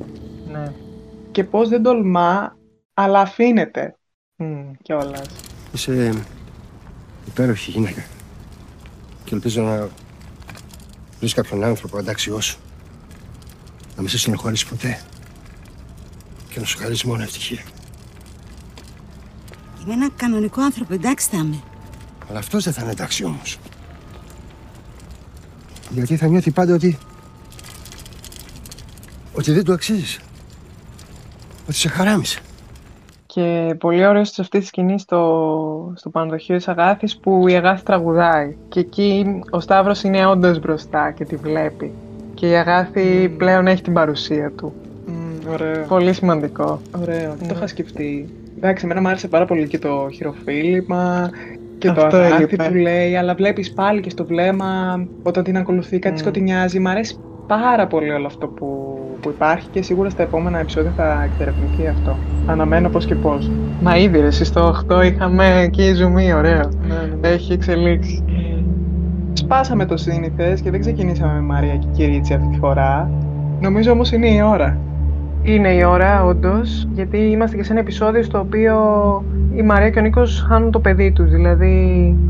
[0.53, 0.73] ναι.
[1.31, 2.57] και πώς δεν τολμά,
[2.94, 3.97] αλλά αφήνεται
[4.37, 4.70] Μμ.
[4.83, 5.27] κιόλας.
[5.73, 6.12] Είσαι
[7.27, 8.05] υπέροχη γυναίκα.
[9.25, 9.88] Και ελπίζω να
[11.18, 12.59] βρεις κάποιον άνθρωπο αντάξιός σου.
[13.97, 15.01] Να μην σε στενοχωρήσει ποτέ.
[16.49, 17.63] Και να σου χαρίσει μόνο ευτυχία.
[19.85, 21.63] Είμαι ένα κανονικό άνθρωπο, εντάξει θα είμαι.
[22.29, 23.59] Αλλά αυτός δεν θα είναι εντάξει όμως.
[25.91, 26.99] Γιατί θα νιώθει πάντα ότι...
[29.33, 30.21] Ότι δεν του αξίζεις.
[31.65, 32.41] Ότι σε χαράμισε.
[33.27, 37.83] Και πολύ ωραίος σε αυτή τη σκηνή στο, στο πανδοχείο της Αγάθης που η Αγάθη
[37.83, 38.57] τραγουδάει.
[38.69, 41.93] Και εκεί ο Σταύρος είναι όντως μπροστά και τη βλέπει.
[42.35, 44.73] Και η Αγάθη πλέον έχει την παρουσία του.
[45.07, 45.85] Μμ, ωραίο.
[45.88, 46.81] Πολύ σημαντικό.
[47.01, 47.53] Ωραίο, δεν το Ναι.
[47.57, 48.29] είχα σκεφτεί.
[48.57, 51.31] Εντάξει, εμένα μου άρεσε πάρα πολύ και το χειροφίλημα
[51.79, 52.64] και το Αυτό αγάπη έλειπε.
[52.68, 56.18] που λέει, αλλά βλέπεις πάλι και στο βλέμμα όταν την ακολουθεί κάτι Μμ.
[56.18, 56.79] σκοτεινιάζει.
[56.81, 57.16] Μ' αρέσει
[57.47, 62.18] πάρα πολύ όλο αυτό που, που υπάρχει και σίγουρα στα επόμενα επεισόδια θα εξερευνηθεί αυτό.
[62.47, 63.51] Αναμένω πώς και πώς.
[63.81, 66.68] Μα ήδη ρε, εσύ στο 8 είχαμε εκεί ζουμί, ωραίο.
[66.87, 67.29] Ναι, ναι, ναι.
[67.29, 68.25] Έχει εξελίξει.
[69.37, 73.11] Σπάσαμε το σύνηθες και δεν ξεκινήσαμε με Μαρία και Κυρίτσι αυτή τη φορά.
[73.61, 74.79] Νομίζω όμως είναι η ώρα.
[75.42, 78.75] Είναι η ώρα, όντως, γιατί είμαστε και σε ένα επεισόδιο στο οποίο
[79.55, 81.31] η Μαρία και ο Νίκος χάνουν το παιδί τους.
[81.31, 81.75] Δηλαδή,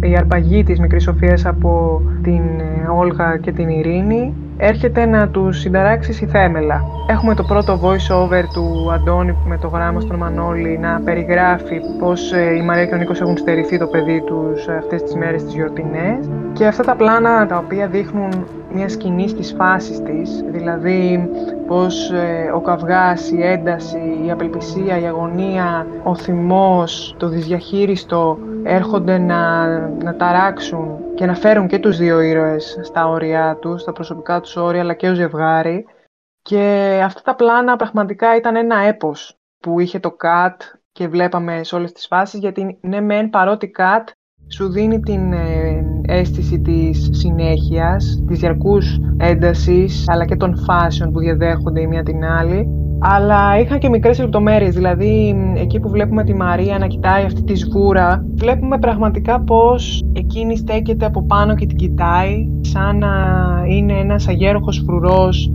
[0.00, 5.60] η αρπαγή της μικρής Σοφίας από την ε, Όλγα και την Ειρήνη έρχεται να τους
[5.60, 6.84] συνταράξεις στη θέμελα.
[7.08, 12.32] Έχουμε το πρώτο voice over του Αντώνη με το γράμμα στον Μανώλη να περιγράφει πώς
[12.32, 15.44] ε, η Μαρία και ο Νίκος έχουν στερηθεί το παιδί τους ε, αυτές τις μέρες
[15.44, 21.30] τις γιορτινές και αυτά τα πλάνα τα οποία δείχνουν μια σκηνή στις φάσεις της, δηλαδή
[21.66, 29.18] πως ε, ο καυγάς, η ένταση, η απελπισία, η αγωνία, ο θυμός, το δυσδιαχείριστο έρχονται
[29.18, 34.40] να, να ταράξουν και να φέρουν και τους δύο ήρωες στα όρια τους, στα προσωπικά
[34.40, 35.86] τους όρια, αλλά και ο ζευγάρι.
[36.42, 40.56] Και αυτά τα πλάνα πραγματικά ήταν ένα έπος που είχε το cut
[40.92, 44.04] και βλέπαμε σε όλες τις φάσεις, γιατί ναι μεν παρότι cut
[44.48, 51.18] σου δίνει την ε, αίσθηση της συνέχειας, της διαρκούς έντασης, αλλά και των φάσεων που
[51.18, 52.83] διαδέχονται η μία την άλλη.
[52.98, 57.42] Αλλά είχα και μικρές λεπτομέρειες, δηλαδή μ, εκεί που βλέπουμε τη Μαρία να κοιτάει αυτή
[57.42, 63.10] τη σβούρα, βλέπουμε πραγματικά πως εκείνη στέκεται από πάνω και την κοιτάει, σαν να
[63.68, 65.52] είναι ένας αγέροχος φρουρός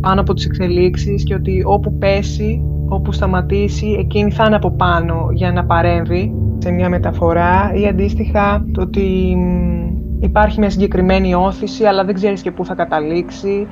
[0.00, 5.28] πάνω από τις εξελίξεις και ότι όπου πέσει, όπου σταματήσει, εκείνη θα είναι από πάνω
[5.32, 11.84] για να παρέμβει σε μια μεταφορά ή αντίστοιχα το ότι μ, υπάρχει μια συγκεκριμένη όθηση
[11.84, 13.66] αλλά δεν ξέρεις και πού θα καταλήξει,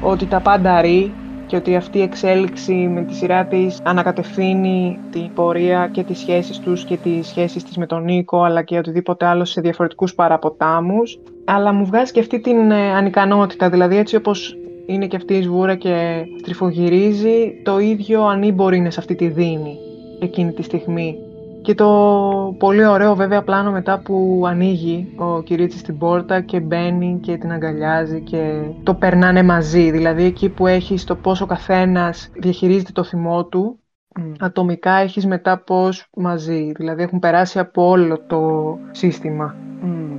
[0.00, 1.16] ότι τα πάντα ρί
[1.52, 6.58] και ότι αυτή η εξέλιξη με τη σειρά της ανακατευθύνει την πορεία και τις σχέσεις
[6.58, 11.18] τους και τις σχέσεις της με τον Νίκο αλλά και οτιδήποτε άλλο σε διαφορετικούς παραποτάμους
[11.44, 15.42] αλλά μου βγάζει και αυτή την ε, ανικανότητα, δηλαδή έτσι όπως είναι και αυτή η
[15.42, 19.76] σβούρα και στριφογυρίζει, το ίδιο ανήμπορη είναι σε αυτή τη δίνη
[20.20, 21.16] εκείνη τη στιγμή.
[21.62, 27.18] Και το πολύ ωραίο βέβαια πλάνο μετά που ανοίγει ο Κυρίτσης την πόρτα και μπαίνει
[27.22, 29.90] και την αγκαλιάζει και το περνάνε μαζί.
[29.90, 33.78] Δηλαδή εκεί που έχεις το πόσο ο καθένας διαχειρίζεται το θυμό του,
[34.20, 34.32] Μμ.
[34.38, 36.72] ατομικά έχεις μετά πώς μαζί.
[36.76, 39.54] Δηλαδή έχουν περάσει από όλο το σύστημα.
[39.80, 40.16] Μμ.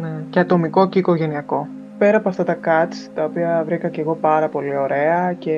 [0.00, 0.24] Ναι.
[0.30, 1.68] Και ατομικό και οικογενειακό.
[1.98, 5.56] Πέρα από αυτά τα cuts, τα οποία βρήκα και εγώ πάρα πολύ ωραία και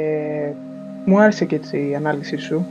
[1.04, 2.66] μου άρεσε και έτσι η ανάλυση σου.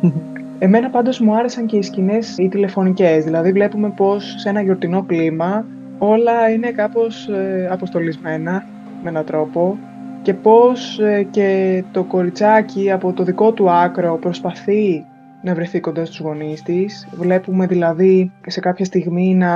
[0.58, 5.02] Εμένα πάντως μου άρεσαν και οι σκηνές οι τηλεφωνικές, δηλαδή βλέπουμε πως σε ένα γιορτινό
[5.02, 5.66] κλίμα
[5.98, 8.64] όλα είναι κάπως ε, αποστολισμένα
[9.02, 9.78] με έναν τρόπο
[10.22, 15.04] και πως ε, και το κοριτσάκι από το δικό του άκρο προσπαθεί
[15.42, 17.08] να βρεθεί κοντά στους γονείς της.
[17.12, 19.52] Βλέπουμε δηλαδή σε κάποια στιγμή να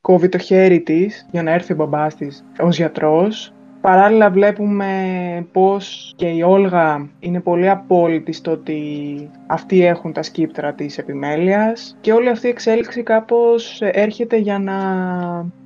[0.00, 3.52] κόβει το χέρι της για να έρθει ο μπαμπάς της ως γιατρός.
[3.82, 4.86] Παράλληλα βλέπουμε
[5.52, 8.82] πως και η Όλγα είναι πολύ απόλυτη στο ότι
[9.46, 14.76] αυτοί έχουν τα σκύπτρα της επιμέλειας και όλη αυτή η εξέλιξη κάπως έρχεται για να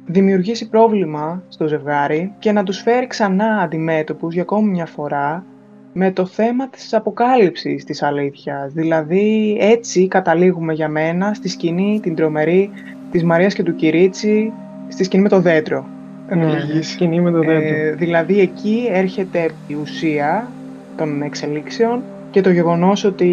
[0.06, 5.44] δημιουργήσει πρόβλημα στο ζευγάρι και να τους φέρει ξανά αντιμέτωπους για ακόμη μια φορά
[5.92, 8.72] με το θέμα της αποκάλυψης της αλήθειας.
[8.72, 12.70] Δηλαδή έτσι καταλήγουμε για μένα στη σκηνή την τρομερή
[13.10, 14.52] της Μαρίας και του Κυρίτσι,
[14.88, 15.95] στη σκηνή με το δέντρο.
[16.28, 17.76] Ναι, σκηνή με το δέντρο.
[17.76, 20.50] Ε, δηλαδή εκεί έρχεται η ουσία
[20.96, 23.32] των εξελίξεων και το γεγονός ότι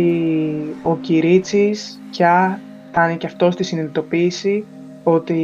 [0.84, 4.64] ο Κυρίτσης πια φτάνει και αυτός στη συνειδητοποίηση
[5.04, 5.42] ότι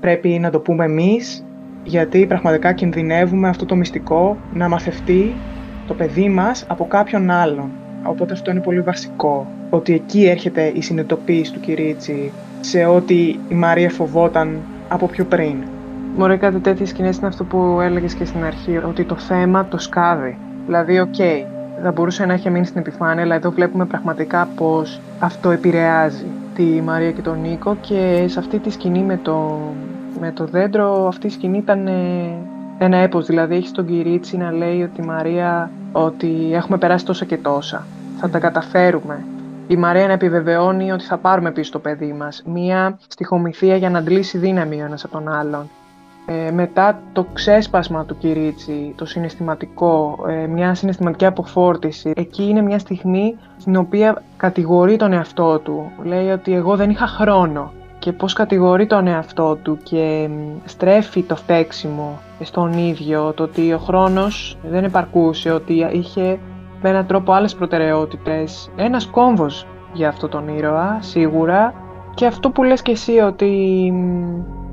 [0.00, 1.44] πρέπει να το πούμε εμείς
[1.84, 5.34] γιατί πραγματικά κινδυνεύουμε αυτό το μυστικό να μαθευτεί
[5.86, 7.70] το παιδί μας από κάποιον άλλον.
[8.02, 9.46] Οπότε αυτό είναι πολύ βασικό.
[9.70, 13.14] Ότι εκεί έρχεται η συνειδητοποίηση του Κυρίτση σε ό,τι
[13.48, 15.56] η Μαρία φοβόταν από πιο πριν.
[16.16, 19.78] Μωρέ κάτι τέτοιες σκηνές είναι αυτό που έλεγες και στην αρχή, ότι το θέμα το
[19.78, 20.38] σκάβει.
[20.66, 21.44] Δηλαδή, ok, okay,
[21.82, 26.62] θα μπορούσε να έχει μείνει στην επιφάνεια, αλλά εδώ βλέπουμε πραγματικά πως αυτό επηρεάζει τη
[26.62, 29.58] Μαρία και τον Νίκο και σε αυτή τη σκηνή με το,
[30.20, 31.92] με το δέντρο, αυτή η σκηνή ήταν ε,
[32.78, 37.24] ένα έπος, δηλαδή έχει τον Κυρίτσι να λέει ότι η Μαρία ότι έχουμε περάσει τόσα
[37.24, 37.86] και τόσα,
[38.18, 39.24] θα τα καταφέρουμε.
[39.66, 42.42] Η Μαρία να επιβεβαιώνει ότι θα πάρουμε πίσω το παιδί μας.
[42.46, 45.68] Μία στοιχομηθεία για να αντλήσει δύναμη ο ένας από τον άλλον.
[46.32, 52.12] Ε, μετά το ξέσπασμα του Κυρίτσι, το συναισθηματικό, ε, μια συναισθηματική αποφόρτιση.
[52.16, 55.90] Εκεί είναι μια στιγμή στην οποία κατηγορεί τον εαυτό του.
[56.02, 60.28] Λέει ότι εγώ δεν είχα χρόνο και πώς κατηγορεί τον εαυτό του και
[60.64, 66.38] στρέφει το φταίξιμο στον ίδιο, το ότι ο χρόνος δεν επαρκούσε, ότι είχε
[66.82, 68.70] με έναν τρόπο άλλες προτεραιότητες.
[68.76, 71.74] Ένας κόμβος για αυτό τον ήρωα, σίγουρα.
[72.14, 73.48] Και αυτό που λες και εσύ ότι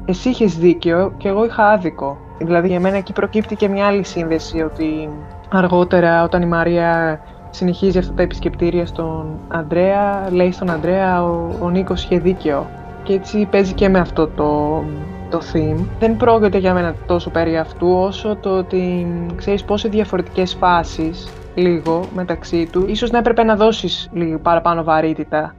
[0.10, 2.17] εσύ είχες δίκιο και εγώ είχα άδικο.
[2.38, 5.10] Δηλαδή για μένα εκεί προκύπτει και μια άλλη σύνδεση ότι
[5.50, 11.70] αργότερα όταν η Μαρία συνεχίζει αυτά τα επισκεπτήρια στον Αντρέα, λέει στον Αντρέα ο, ο
[11.70, 12.67] Νίκος είχε δίκιο.
[13.04, 14.84] Και έτσι παίζει και με αυτό το,
[15.30, 15.86] το theme.
[16.00, 22.06] Δεν πρόκειται για μένα τόσο περί αυτού όσο το ότι ξέρεις πόσο διαφορετικές φάσεις λίγο
[22.15, 22.86] μεταξύ του.
[22.88, 25.56] Ίσως να έπρεπε να δώσεις λίγο παραπάνω βαρύτητα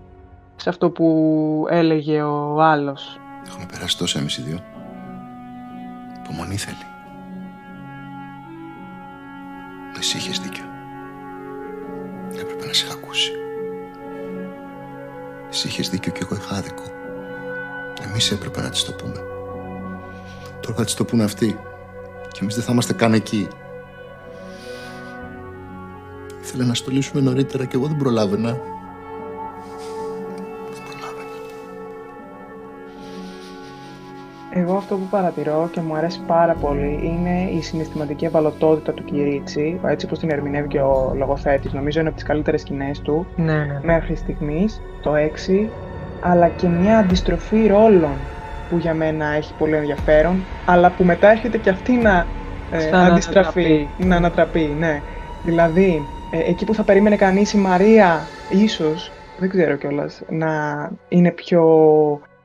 [0.57, 3.21] σε αυτό που έλεγε ο άλλος.
[3.49, 4.65] Έχουμε περάσει τόσα εμείς οι δύο.
[6.23, 6.87] Υπομονή θέλει.
[9.99, 10.65] Εσύ είχες δίκιο.
[12.41, 13.31] Έπρεπε να σε είχα ακούσει.
[15.51, 16.83] Εσύ είχες δίκιο και εγώ είχα άδικο.
[18.03, 19.21] Εμείς έπρεπε να της το πούμε.
[20.61, 21.59] Τώρα θα της το πούνε αυτοί.
[22.33, 23.49] Και εμείς δεν θα είμαστε καν εκεί.
[26.43, 28.57] Ήθελα να στολίσουμε νωρίτερα και εγώ δεν προλάβαινα.
[34.51, 39.81] Εγώ αυτό που παρατηρώ και μου αρέσει πάρα πολύ είναι η συναισθηματική ευαλωτότητα του Κυρίτσι,
[39.87, 41.73] έτσι όπως την ερμηνεύει και ο λογοθέτης.
[41.73, 43.81] Νομίζω είναι από τις καλύτερες σκηνές του ναι, ναι.
[43.83, 45.69] μέχρι στιγμής, το 6,
[46.21, 48.13] αλλά και μια αντιστροφή ρόλων
[48.71, 52.27] που για μένα έχει πολύ ενδιαφέρον, αλλά που μετά έρχεται και αυτή να
[52.71, 55.01] ε, αντιστραφεί, να ανατραπεί, ναι.
[55.45, 60.49] Δηλαδή, ε, εκεί που θα περίμενε κανείς η Μαρία, ίσως, δεν ξέρω κιόλας, να
[61.09, 61.63] είναι πιο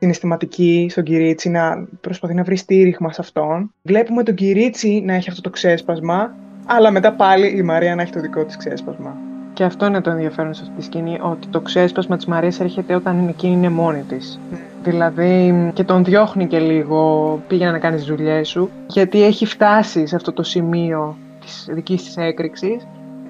[0.03, 3.73] συναισθηματική στον Κυρίτσι, να προσπαθεί να βρει στήριγμα σε αυτόν.
[3.81, 6.35] Βλέπουμε τον Κυρίτσι να έχει αυτό το ξέσπασμα,
[6.65, 9.17] αλλά μετά πάλι η Μαρία να έχει το δικό της ξέσπασμα.
[9.53, 12.95] Και αυτό είναι το ενδιαφέρον σε αυτή τη σκηνή, ότι το ξέσπασμα της Μαρίας έρχεται
[12.95, 14.39] όταν εκείνη είναι μόνη της.
[14.53, 14.57] Mm.
[14.83, 20.05] Δηλαδή και τον διώχνει και λίγο, πήγαινε να κάνει τις δουλειές σου, γιατί έχει φτάσει
[20.05, 22.87] σε αυτό το σημείο της δικής της έκρηξης.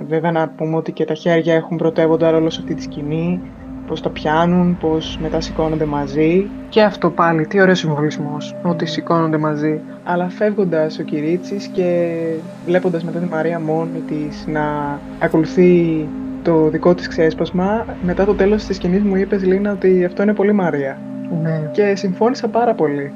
[0.08, 3.42] Βέβαια να πούμε ότι και τα χέρια έχουν πρωτεύοντα ρόλο σε αυτή τη σκηνή
[3.88, 6.50] πώς το πιάνουν, πώς μετά σηκώνονται μαζί.
[6.69, 9.80] Και αυτό πάλι, τι ωραίος συμβολισμός, ότι σηκώνονται μαζί.
[10.04, 12.17] Αλλά φεύγοντας ο Κυρίτσης και
[12.65, 16.08] βλέποντας μετά τη Μαρία μόνη της να ακολουθεί
[16.43, 20.34] το δικό της ξέσπασμα, μετά το τέλος της σκηνής μου είπες Λίνα ότι αυτό είναι
[20.34, 20.98] πολύ Μαρία.
[21.41, 21.69] Ναι.
[21.72, 23.12] Και συμφώνησα πάρα πολύ.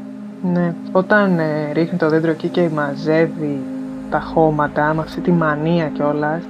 [0.53, 0.73] Ναι.
[0.91, 3.60] Όταν ε, ρίχνει το δέντρο εκεί και μαζεύει
[4.10, 6.43] τα χώματα με αυτή τη μανία κιόλας.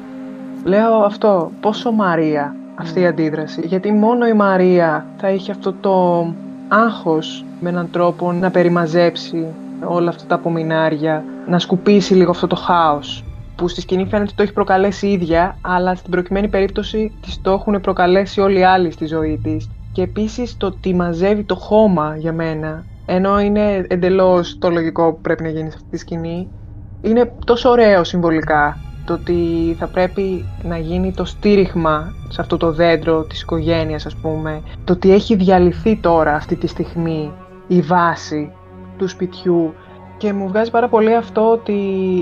[0.63, 3.61] Λέω αυτό, πόσο Μαρία αυτή η αντίδραση.
[3.65, 6.25] Γιατί μόνο η Μαρία θα είχε αυτό το
[6.67, 9.45] άγχος με έναν τρόπο να περιμαζέψει
[9.83, 13.23] όλα αυτά τα απομεινάρια, να σκουπίσει λίγο αυτό το χάος
[13.55, 17.41] που στη σκηνή φαίνεται ότι το έχει προκαλέσει η ίδια, αλλά στην προκειμένη περίπτωση της
[17.41, 19.69] το έχουν προκαλέσει όλοι οι άλλοι στη ζωή της.
[19.91, 25.21] Και επίσης το ότι μαζεύει το χώμα για μένα, ενώ είναι εντελώς το λογικό που
[25.21, 26.47] πρέπει να γίνει σε αυτή τη σκηνή,
[27.01, 28.77] είναι τόσο ωραίο συμβολικά
[29.07, 34.15] το ότι θα πρέπει να γίνει το στήριγμα σε αυτό το δέντρο της οικογένειας ας
[34.15, 37.33] πούμε, το ότι έχει διαλυθεί τώρα αυτή τη στιγμή
[37.67, 38.51] η βάση
[38.97, 39.73] του σπιτιού
[40.17, 41.73] και μου βγάζει πάρα πολύ αυτό ότι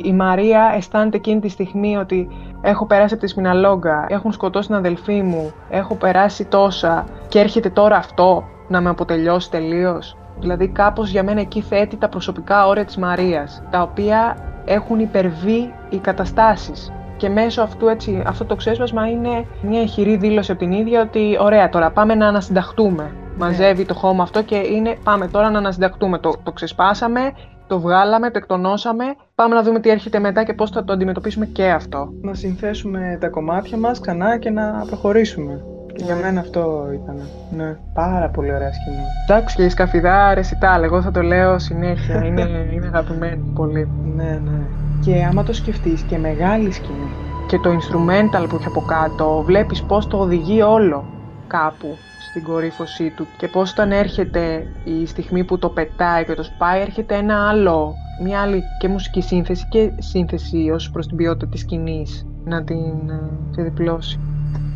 [0.05, 2.27] η Μαρία αισθάνεται εκείνη τη στιγμή ότι
[2.61, 7.69] έχω περάσει από τη Σμιναλόγκα, έχουν σκοτώσει την αδελφή μου, έχω περάσει τόσα και έρχεται
[7.69, 10.17] τώρα αυτό να με αποτελειώσει τελείως.
[10.39, 15.73] Δηλαδή κάπως για μένα εκεί θέτει τα προσωπικά όρια της Μαρίας, τα οποία έχουν υπερβεί
[15.89, 16.91] οι καταστάσεις.
[17.17, 21.37] Και μέσω αυτού έτσι, αυτό το ξέσπασμα είναι μια ηχηρή δήλωση από την ίδια ότι
[21.39, 23.11] ωραία τώρα πάμε να ανασυνταχτούμε.
[23.37, 26.17] Μαζεύει το χώμα αυτό και είναι πάμε τώρα να ανασυνταχτούμε.
[26.17, 27.31] Το, το ξεσπάσαμε,
[27.67, 29.03] το βγάλαμε, το εκτονώσαμε.
[29.35, 32.09] Πάμε να δούμε τι έρχεται μετά και πώς θα το αντιμετωπίσουμε και αυτό.
[32.21, 35.63] Να συνθέσουμε τα κομμάτια μας ξανά και να προχωρήσουμε.
[35.95, 37.21] Για μένα αυτό ήταν.
[37.55, 39.05] Ναι, πάρα πολύ ωραία σκηνή.
[39.27, 42.25] Εντάξει, και η σκαφιδά ρεσιτάλ, εγώ θα το λέω συνέχεια.
[42.25, 42.41] είναι,
[42.73, 43.89] είναι αγαπημένη πολύ.
[44.15, 44.59] Ναι, ναι.
[45.01, 47.09] Και άμα το σκεφτείς και μεγάλη σκηνή.
[47.47, 51.05] Και το instrumental που έχει από κάτω, βλέπεις πώς το οδηγεί όλο
[51.47, 51.87] κάπου
[52.29, 56.81] στην κορύφωσή του και πώς όταν έρχεται η στιγμή που το πετάει και το σπάει
[56.81, 61.59] έρχεται ένα άλλο, μια άλλη και μουσική σύνθεση και σύνθεση ως προς την ποιότητα της
[61.59, 64.19] σκηνής να την ε, ξεδιπλώσει.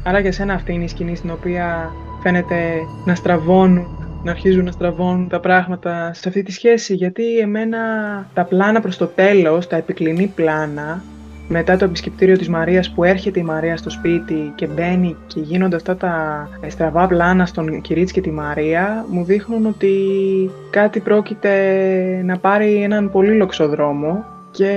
[0.03, 2.55] Άρα για σένα αυτή είναι η σκηνή στην οποία φαίνεται
[3.05, 3.87] να στραβώνουν,
[4.23, 6.95] να αρχίζουν να στραβώνουν τα πράγματα σε αυτή τη σχέση.
[6.95, 7.77] Γιατί εμένα
[8.33, 11.01] τα πλάνα προς το τέλος, τα επικλινή πλάνα,
[11.47, 15.75] μετά το επισκεπτήριο της Μαρίας που έρχεται η Μαρία στο σπίτι και μπαίνει και γίνονται
[15.75, 19.95] αυτά τα στραβά πλάνα στον Κυρίτσι και τη Μαρία μου δείχνουν ότι
[20.69, 21.53] κάτι πρόκειται
[22.25, 24.71] να πάρει έναν πολύ λοξοδρόμο και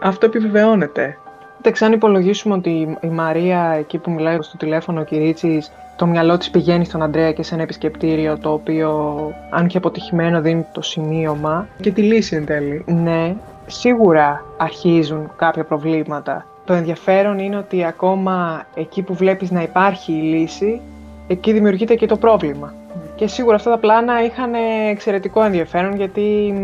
[0.00, 1.18] αυτό επιβεβαιώνεται.
[1.58, 6.38] Εντάξει, αν υπολογίσουμε ότι η Μαρία, εκεί που μιλάει στο τηλέφωνο, ο Κυρίτσης, το μυαλό
[6.38, 9.18] της πηγαίνει στον Αντρέα και σε ένα επισκεπτήριο το οποίο,
[9.50, 11.68] αν και αποτυχημένο, δίνει το σημείωμα.
[11.80, 12.84] Και τη λύση εν τέλει.
[12.86, 13.34] Ναι,
[13.66, 16.46] σίγουρα αρχίζουν κάποια προβλήματα.
[16.64, 20.80] Το ενδιαφέρον είναι ότι ακόμα εκεί που βλέπεις να υπάρχει η λύση,
[21.26, 22.74] εκεί δημιουργείται και το πρόβλημα.
[23.14, 24.50] Και σίγουρα αυτά τα πλάνα είχαν
[24.90, 26.54] εξαιρετικό ενδιαφέρον γιατί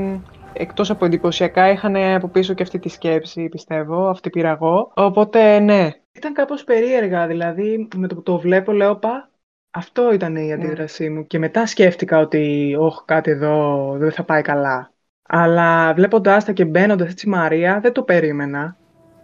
[0.54, 4.92] εκτός από εντυπωσιακά είχαν από πίσω και αυτή τη σκέψη, πιστεύω, αυτή πειραγώ.
[4.94, 5.90] Οπότε ναι.
[6.12, 9.30] Ήταν κάπως περίεργα, δηλαδή με το που το βλέπω λέω πα,
[9.70, 11.26] αυτό ήταν η αντίδρασή μου.
[11.26, 14.92] Και μετά σκέφτηκα ότι όχι κάτι εδώ δεν θα πάει καλά.
[15.28, 18.76] Αλλά βλέποντάς τα και μπαίνοντας έτσι Μαρία δεν το περίμενα.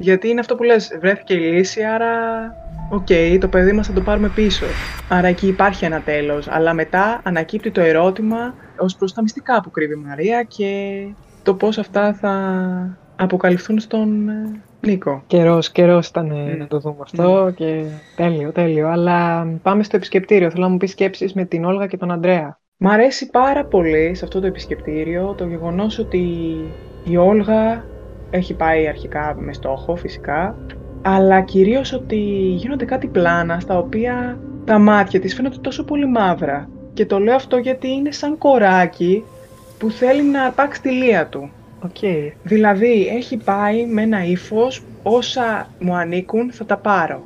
[0.02, 2.08] Γιατί είναι αυτό που λες, βρέθηκε η λύση, άρα
[2.90, 4.64] ok, okay, το παιδί μας θα το πάρουμε πίσω.
[5.08, 6.48] Άρα εκεί υπάρχει ένα τέλος.
[6.48, 11.04] Αλλά μετά ανακύπτει το ερώτημα ως προς τα μυστικά που κρύβει η Μαρία και
[11.42, 12.34] το πώς αυτά θα
[13.16, 15.22] αποκαλυφθούν στον ε, Νίκο.
[15.26, 16.58] Καιρός, καιρός ήταν mm.
[16.58, 17.54] να το δούμε αυτό mm.
[17.54, 17.84] και
[18.16, 18.88] τέλειο, τέλειο.
[18.88, 20.50] Αλλά πάμε στο επισκεπτήριο.
[20.50, 22.58] Θέλω να μου πεις σκέψεις με την Όλγα και τον Αντρέα.
[22.76, 26.18] Μ' αρέσει πάρα πολύ σε αυτό το επισκεπτήριο το γεγονός ότι
[27.04, 27.84] η Όλγα
[28.30, 30.56] έχει πάει αρχικά με στόχο φυσικά,
[31.02, 32.16] αλλά κυρίως ότι
[32.56, 36.68] γίνονται κάτι πλάνα στα οποία τα μάτια της φαίνονται τόσο πολύ μαύρα.
[36.94, 39.24] Και το λέω αυτό γιατί είναι σαν κοράκι
[39.78, 41.50] που θέλει να αρπάξει τη λία του.
[41.86, 42.32] Okay.
[42.42, 47.22] Δηλαδή έχει πάει με ένα ύφος όσα μου ανήκουν θα τα πάρω.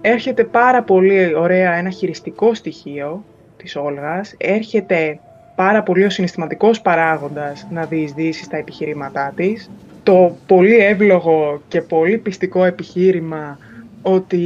[0.00, 3.24] Έρχεται πάρα πολύ ωραία ένα χειριστικό στοιχείο
[3.56, 5.20] της Όλγας, έρχεται
[5.54, 9.70] πάρα πολύ ο συναισθηματικός παράγοντας να διεισδύσει στα επιχειρήματά της.
[10.02, 13.58] Το πολύ εύλογο και πολύ πιστικό επιχείρημα
[14.02, 14.40] ότι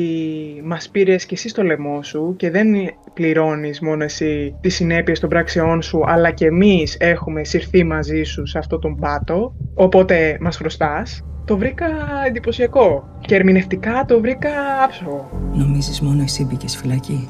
[0.64, 2.68] μας πήρες και εσύ στο λαιμό σου και δεν
[3.14, 8.46] πληρώνεις μόνο εσύ τις συνέπειες των πράξεών σου, αλλά και εμείς έχουμε συρθεί μαζί σου
[8.46, 11.24] σε αυτόν τον πάτο, οπότε μας χρωστάς.
[11.44, 11.86] Το βρήκα
[12.26, 14.50] εντυπωσιακό και ερμηνευτικά το βρήκα
[14.84, 15.30] άψογο.
[15.52, 17.28] Νομίζεις μόνο εσύ μπήκες φυλακή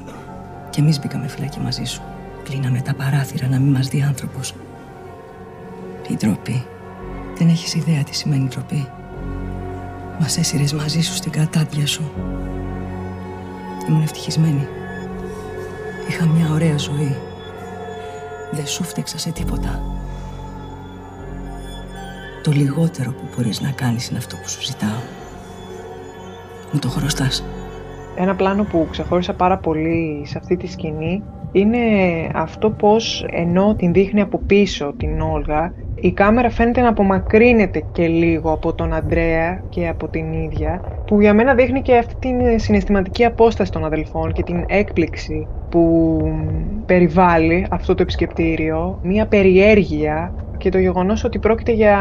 [0.70, 2.02] και εμείς μπήκαμε φυλακή μαζί σου.
[2.44, 4.54] Κλείναμε τα παράθυρα να μην μας δει άνθρωπος.
[6.08, 6.64] Η ντροπή.
[7.38, 8.88] Δεν έχεις ιδέα τι σημαίνει ντροπή.
[10.20, 12.11] Μας έσυρες μαζί σου στην κατάντια σου.
[13.88, 14.68] Ήμουν ευτυχισμένη.
[16.09, 17.16] Είχα μια ωραία ζωή.
[18.53, 19.83] Δεν σου φταίξα σε τίποτα.
[22.42, 25.00] Το λιγότερο που μπορείς να κάνεις είναι αυτό που σου ζητάω.
[26.73, 27.44] Μου το χρωστάς.
[28.17, 31.23] Ένα πλάνο που ξεχώρισα πάρα πολύ σε αυτή τη σκηνή
[31.59, 31.79] είναι
[32.35, 38.07] αυτό πως ενώ την δείχνει από πίσω την Όλγα η κάμερα φαίνεται να απομακρύνεται και
[38.07, 42.59] λίγο από τον Αντρέα και από την ίδια, που για μένα δείχνει και αυτή την
[42.59, 46.19] συναισθηματική απόσταση των αδελφών και την έκπληξη που
[46.87, 51.98] περιβάλλει αυτό το επισκεπτήριο, μία περιέργεια και το γεγονός ότι πρόκειται για,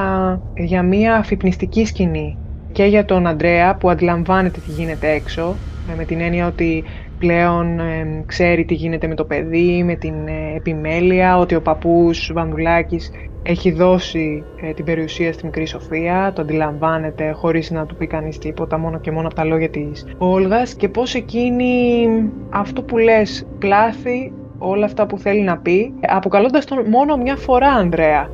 [0.56, 2.38] για μία αφυπνιστική σκηνή.
[2.72, 5.56] και για τον Αντρέα που αντιλαμβάνεται τι γίνεται έξω,
[5.98, 6.84] με την έννοια ότι
[7.20, 7.80] πλέον
[8.26, 13.12] ξέρει τι γίνεται με το παιδί, με την ε, επιμέλεια, ότι ο παππούς Βανδουλάκης
[13.44, 18.38] έχει δώσει ε, την περιουσία στην μικρή Σοφία, το αντιλαμβάνεται χωρίς να του πει κανείς
[18.38, 22.08] τίποτα, μόνο και μόνο από τα λόγια της Όλγας και πώς εκείνη
[22.50, 27.68] αυτό που λες πλάθει όλα αυτά που θέλει να πει, αποκαλώντας τον μόνο μια φορά
[27.68, 28.30] Ανδρέα.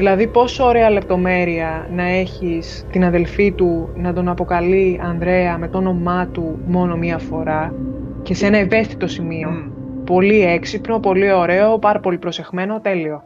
[0.00, 5.78] Δηλαδή πόσο ωραία λεπτομέρεια να έχεις την αδελφή του να τον αποκαλεί Ανδρέα με το
[5.78, 7.74] όνομά του μόνο μία φορά
[8.22, 9.72] και σε ένα ευαίσθητο σημείο.
[10.04, 13.22] Πολύ έξυπνο, πολύ ωραίο, πάρα πολύ προσεχμένο, τέλειο.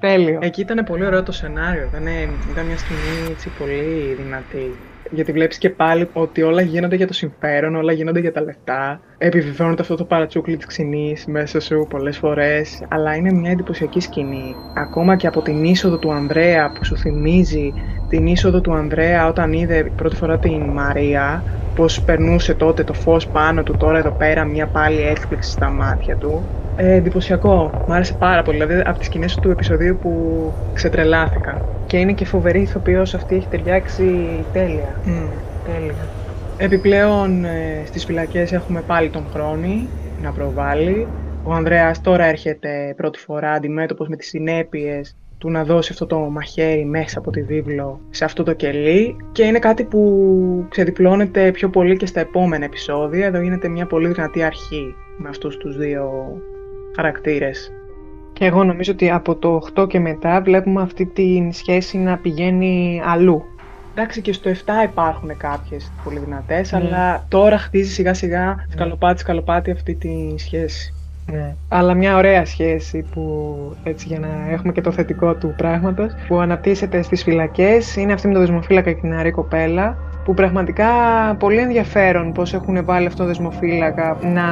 [0.00, 0.38] Τέλειο.
[0.42, 1.88] Εκεί ήταν πολύ ωραίο το σενάριο.
[1.90, 2.06] Ήταν,
[2.50, 4.76] ήταν μια σκηνή έτσι, πολύ δυνατή.
[5.10, 9.00] Γιατί βλέπεις και πάλι ότι όλα γίνονται για το συμφέρον, όλα γίνονται για τα λεφτά.
[9.18, 12.84] Επιβεβαιώνεται αυτό το παρατσούκλι της ξυνής μέσα σου πολλές φορές.
[12.88, 14.60] Αλλά είναι μια εντυπωσιακή σκηνή.
[14.72, 17.72] Ακόμα και από την είσοδο του Ανδρέα που σου θυμίζει
[18.08, 23.28] την είσοδο του Ανδρέα όταν είδε πρώτη φορά την Μαρία, πώς περνούσε τότε το φως
[23.28, 26.52] πάνω του, τώρα εδώ πέρα μια πάλι έκπληξη στα μάτια του.
[26.80, 27.84] Ε, εντυπωσιακό.
[27.86, 28.56] Μ' άρεσε πάρα πολύ.
[28.56, 31.62] Δηλαδή από τις σκηνέ του επεισοδίου που ξετρελάθηκα.
[31.86, 34.94] Και είναι και φοβερή ηθοποιός αυτή, έχει ταιριάξει τέλεια.
[35.04, 35.28] Mm.
[35.64, 36.08] Τέλεια.
[36.56, 39.88] Επιπλέον ε, στις φυλακές έχουμε πάλι τον Χρόνη
[40.22, 41.06] να προβάλλει.
[41.44, 46.18] Ο Ανδρέας τώρα έρχεται πρώτη φορά αντιμέτωπος με τις συνέπειες του να δώσει αυτό το
[46.18, 51.68] μαχαίρι μέσα από τη βίβλο σε αυτό το κελί και είναι κάτι που ξεδιπλώνεται πιο
[51.68, 53.26] πολύ και στα επόμενα επεισόδια.
[53.26, 56.10] Εδώ γίνεται μια πολύ δυνατή αρχή με αυτούς τους δύο
[56.98, 57.72] χαρακτήρες.
[58.32, 63.02] Και εγώ νομίζω ότι από το 8 και μετά βλέπουμε αυτή τη σχέση να πηγαίνει
[63.04, 63.44] αλλού.
[63.92, 66.78] Εντάξει και στο 7 υπάρχουν κάποιες πολύ δυνατές, ναι.
[66.78, 68.64] αλλά τώρα χτίζει σιγά σιγά ναι.
[68.68, 70.94] σκαλοπάτι σκαλοπάτι αυτή τη σχέση.
[71.32, 71.54] Ναι.
[71.68, 76.38] Αλλά μια ωραία σχέση που έτσι για να έχουμε και το θετικό του πράγματος που
[76.38, 79.96] αναπτύσσεται στις φυλακές είναι αυτή με το δεσμοφύλακα και την νεαρή κοπέλα
[80.28, 80.88] που πραγματικά
[81.38, 84.44] πολύ ενδιαφέρον πώς έχουν βάλει αυτό το δεσμοφύλακα να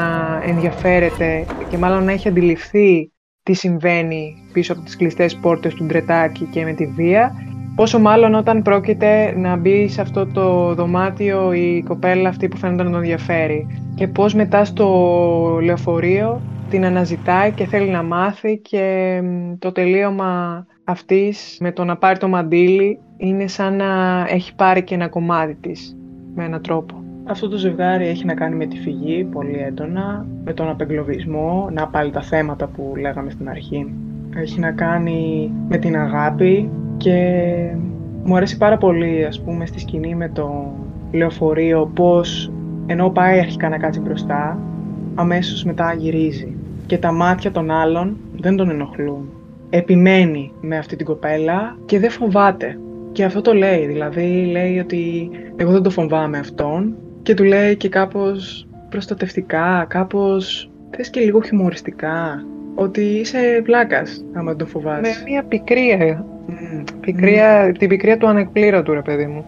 [0.46, 3.12] ενδιαφέρεται και μάλλον να έχει αντιληφθεί
[3.42, 7.32] τι συμβαίνει πίσω από τις κλειστές πόρτες του Ντρετάκη και με τη βία.
[7.74, 12.82] Πόσο μάλλον όταν πρόκειται να μπει σε αυτό το δωμάτιο η κοπέλα αυτή που φαίνεται
[12.82, 13.66] να τον ενδιαφέρει.
[13.94, 19.20] Και πώς μετά στο λεωφορείο την αναζητάει και θέλει να μάθει και
[19.58, 24.94] το τελείωμα αυτής με το να πάρει το μαντίλι είναι σαν να έχει πάρει και
[24.94, 25.96] ένα κομμάτι της
[26.34, 26.94] με έναν τρόπο.
[27.24, 31.88] Αυτό το ζευγάρι έχει να κάνει με τη φυγή πολύ έντονα, με τον απεγκλωβισμό, να
[31.88, 33.94] πάλι τα θέματα που λέγαμε στην αρχή.
[34.36, 37.20] Έχει να κάνει με την αγάπη και
[38.24, 40.74] μου αρέσει πάρα πολύ ας πούμε στη σκηνή με το
[41.12, 42.50] λεωφορείο πως
[42.86, 44.58] ενώ πάει αρχικά να κάτσει μπροστά,
[45.14, 46.56] αμέσως μετά γυρίζει
[46.86, 49.28] και τα μάτια των άλλων δεν τον ενοχλούν.
[49.70, 52.78] Επιμένει με αυτή την κοπέλα και δεν φοβάται.
[53.16, 57.76] Και αυτό το λέει, δηλαδή λέει ότι εγώ δεν το φοβάμαι αυτόν και του λέει
[57.76, 62.44] και κάπως προστατευτικά, κάπως θες και λίγο χιουμοριστικά
[62.74, 65.00] ότι είσαι βλάκας άμα δεν το φοβάσαι.
[65.00, 66.26] Με μια πικρία.
[66.48, 66.84] Mm.
[67.00, 67.78] πικρία mm.
[67.78, 69.44] Την πικρία του ανεκπλήρωτου ρε παιδί μου.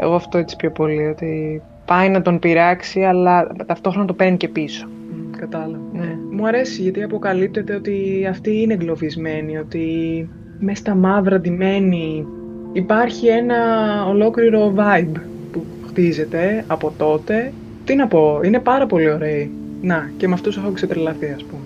[0.00, 4.48] Εγώ αυτό έτσι πιο πολύ, ότι πάει να τον πειράξει αλλά ταυτόχρονα το παίρνει και
[4.48, 4.86] πίσω.
[4.86, 5.84] Mm, κατάλαβα.
[5.92, 6.16] Ναι.
[6.30, 9.84] Μου αρέσει γιατί αποκαλύπτεται ότι αυτή είναι εγκλωβισμένη, ότι
[10.58, 12.26] μέσα στα μαύρα ντυμένη
[12.76, 13.56] υπάρχει ένα
[14.08, 15.20] ολόκληρο vibe
[15.52, 17.52] που χτίζεται από τότε.
[17.84, 19.50] Τι να πω, είναι πάρα πολύ ωραίοι.
[19.82, 21.60] Να, και με αυτούς έχω ξετρελαθεί ας πούμε.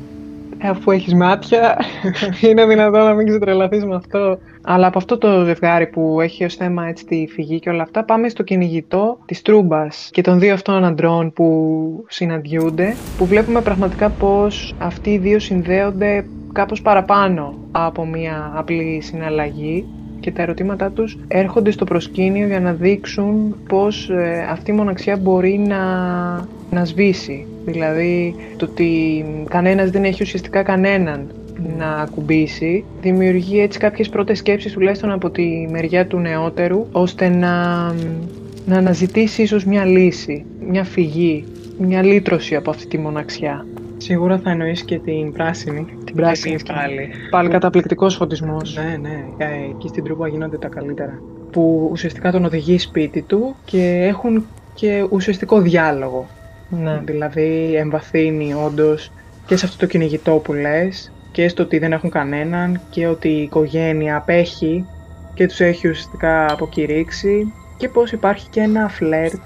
[0.59, 1.79] Ε, αφού έχεις μάτια,
[2.49, 4.39] είναι δυνατόν να μην ξετρελαθείς με αυτό.
[4.63, 8.05] Αλλά από αυτό το ζευγάρι που έχει ως θέμα έτσι τη φυγή και όλα αυτά,
[8.05, 14.09] πάμε στο κυνηγητό της Τρούμπας και των δύο αυτών αντρών που συναντιούνται, που βλέπουμε πραγματικά
[14.09, 19.87] πως αυτοί οι δύο συνδέονται κάπως παραπάνω από μια απλή συναλλαγή
[20.21, 25.17] και τα ερωτήματά τους έρχονται στο προσκήνιο για να δείξουν πως ε, αυτή η μοναξιά
[25.17, 25.79] μπορεί να,
[26.71, 27.47] να σβήσει.
[27.65, 31.27] Δηλαδή το ότι κανένας δεν έχει ουσιαστικά κανέναν
[31.79, 37.87] να ακουμπήσει, δημιουργεί έτσι κάποιες πρώτες σκέψεις τουλάχιστον από τη μεριά του νεότερου, ώστε να,
[38.67, 41.45] να αναζητήσει ίσως μια λύση, μια φυγή,
[41.79, 43.67] μια λύτρωση από αυτή τη μοναξιά.
[43.97, 45.87] Σίγουρα θα εννοήσει και την πράσινη.
[46.13, 47.11] Την πράσινη πάλι.
[47.31, 48.77] Πάλι καταπληκτικός φωτισμός.
[48.77, 49.25] Ναι, ναι.
[49.37, 51.21] Ε, εκεί στην Τρούπα γίνονται τα καλύτερα.
[51.51, 56.27] Που ουσιαστικά τον οδηγεί σπίτι του και έχουν και ουσιαστικό διάλογο.
[56.69, 57.01] Ναι.
[57.05, 59.13] Δηλαδή εμβαθύνει όντως
[59.47, 63.29] και σε αυτό το κυνηγητό που λες και στο ότι δεν έχουν κανέναν και ότι
[63.29, 64.85] η οικογένεια απέχει
[65.35, 69.41] και τους έχει ουσιαστικά αποκηρύξει και πως υπάρχει και ένα φλερτ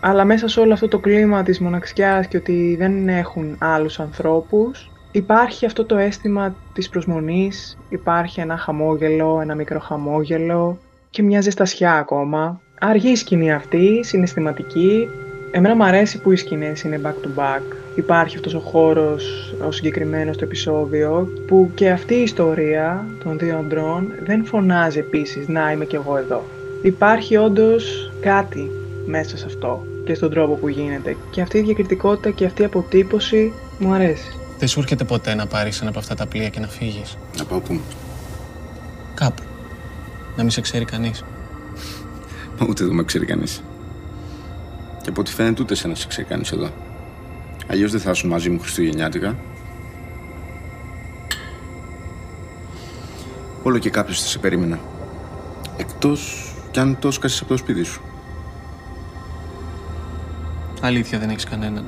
[0.00, 4.90] αλλά μέσα σε όλο αυτό το κλίμα της μοναξιάς και ότι δεν έχουν άλλους ανθρώπους,
[5.16, 10.78] υπάρχει αυτό το αίσθημα της προσμονής, υπάρχει ένα χαμόγελο, ένα μικρό χαμόγελο
[11.10, 15.08] και μια ζεστασιά ακόμα Αργή η σκηνή αυτή, συναισθηματική.
[15.50, 17.62] Εμένα μου αρέσει που οι σκηνές είναι back to back.
[17.94, 23.58] Υπάρχει αυτός ο χώρος, ο συγκεκριμένος στο επεισόδιο, που και αυτή η ιστορία των δύο
[23.58, 26.42] αντρών δεν φωνάζει επίσης «Να είμαι κι εγώ εδώ».
[26.82, 28.70] Υπάρχει όντως κάτι
[29.06, 31.16] μέσα σε αυτό και στον τρόπο που γίνεται.
[31.30, 34.45] Και αυτή η διακριτικότητα και αυτή η αποτύπωση μου αρέσει.
[34.58, 37.44] Δεν σου έρχεται ποτέ να πάρεις ένα από αυτά τα πλοία και να φύγεις; Να
[37.44, 37.80] πάω πού;
[39.14, 39.42] Κάπου.
[40.36, 41.24] Να μην σε ξέρει κανείς.
[42.58, 43.62] Μα ούτε εδώ με ξέρει κανείς.
[45.02, 46.70] Και από ό,τι φαίνεται ούτε σε να σε ξέρει κανείς εδώ.
[47.66, 49.36] Αλλιώς δεν θα ήσουν μαζί μου Χριστουγεννιάτικα.
[53.62, 54.78] Όλο και κάποιος θα σε περίμενα.
[55.76, 58.00] Εκτός κι αν το σκάσεις από το σπίτι σου.
[60.80, 61.84] Αλήθεια δεν έχεις κανέναν.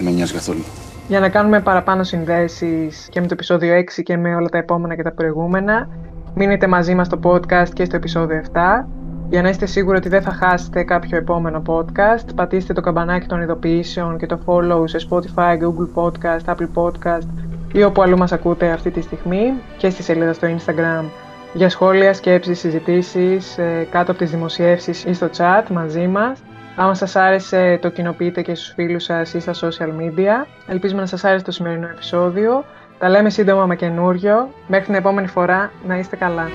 [0.00, 0.64] Δεν με νοιάζει καθόλου.
[1.08, 4.96] Για να κάνουμε παραπάνω συνδέσεις και με το επεισόδιο 6 και με όλα τα επόμενα
[4.96, 5.88] και τα προηγούμενα,
[6.34, 8.86] μείνετε μαζί μας στο podcast και στο επεισόδιο 7.
[9.30, 13.40] Για να είστε σίγουροι ότι δεν θα χάσετε κάποιο επόμενο podcast, πατήστε το καμπανάκι των
[13.42, 17.28] ειδοποιήσεων και το follow σε Spotify, Google Podcast, Apple Podcast
[17.72, 21.04] ή όπου αλλού μας ακούτε αυτή τη στιγμή και στη σελίδα στο Instagram
[21.52, 26.38] για σχόλια, σκέψεις, συζητήσεις ε, κάτω από τις δημοσιεύσεις ή στο chat μαζί μας.
[26.82, 30.46] Άμα σας άρεσε το κοινοποιείτε και στους φίλους σας ή στα social media.
[30.66, 32.64] Ελπίζουμε να σας άρεσε το σημερινό επεισόδιο.
[32.98, 34.50] Τα λέμε σύντομα με καινούριο.
[34.66, 36.48] Μέχρι την επόμενη φορά να είστε καλά.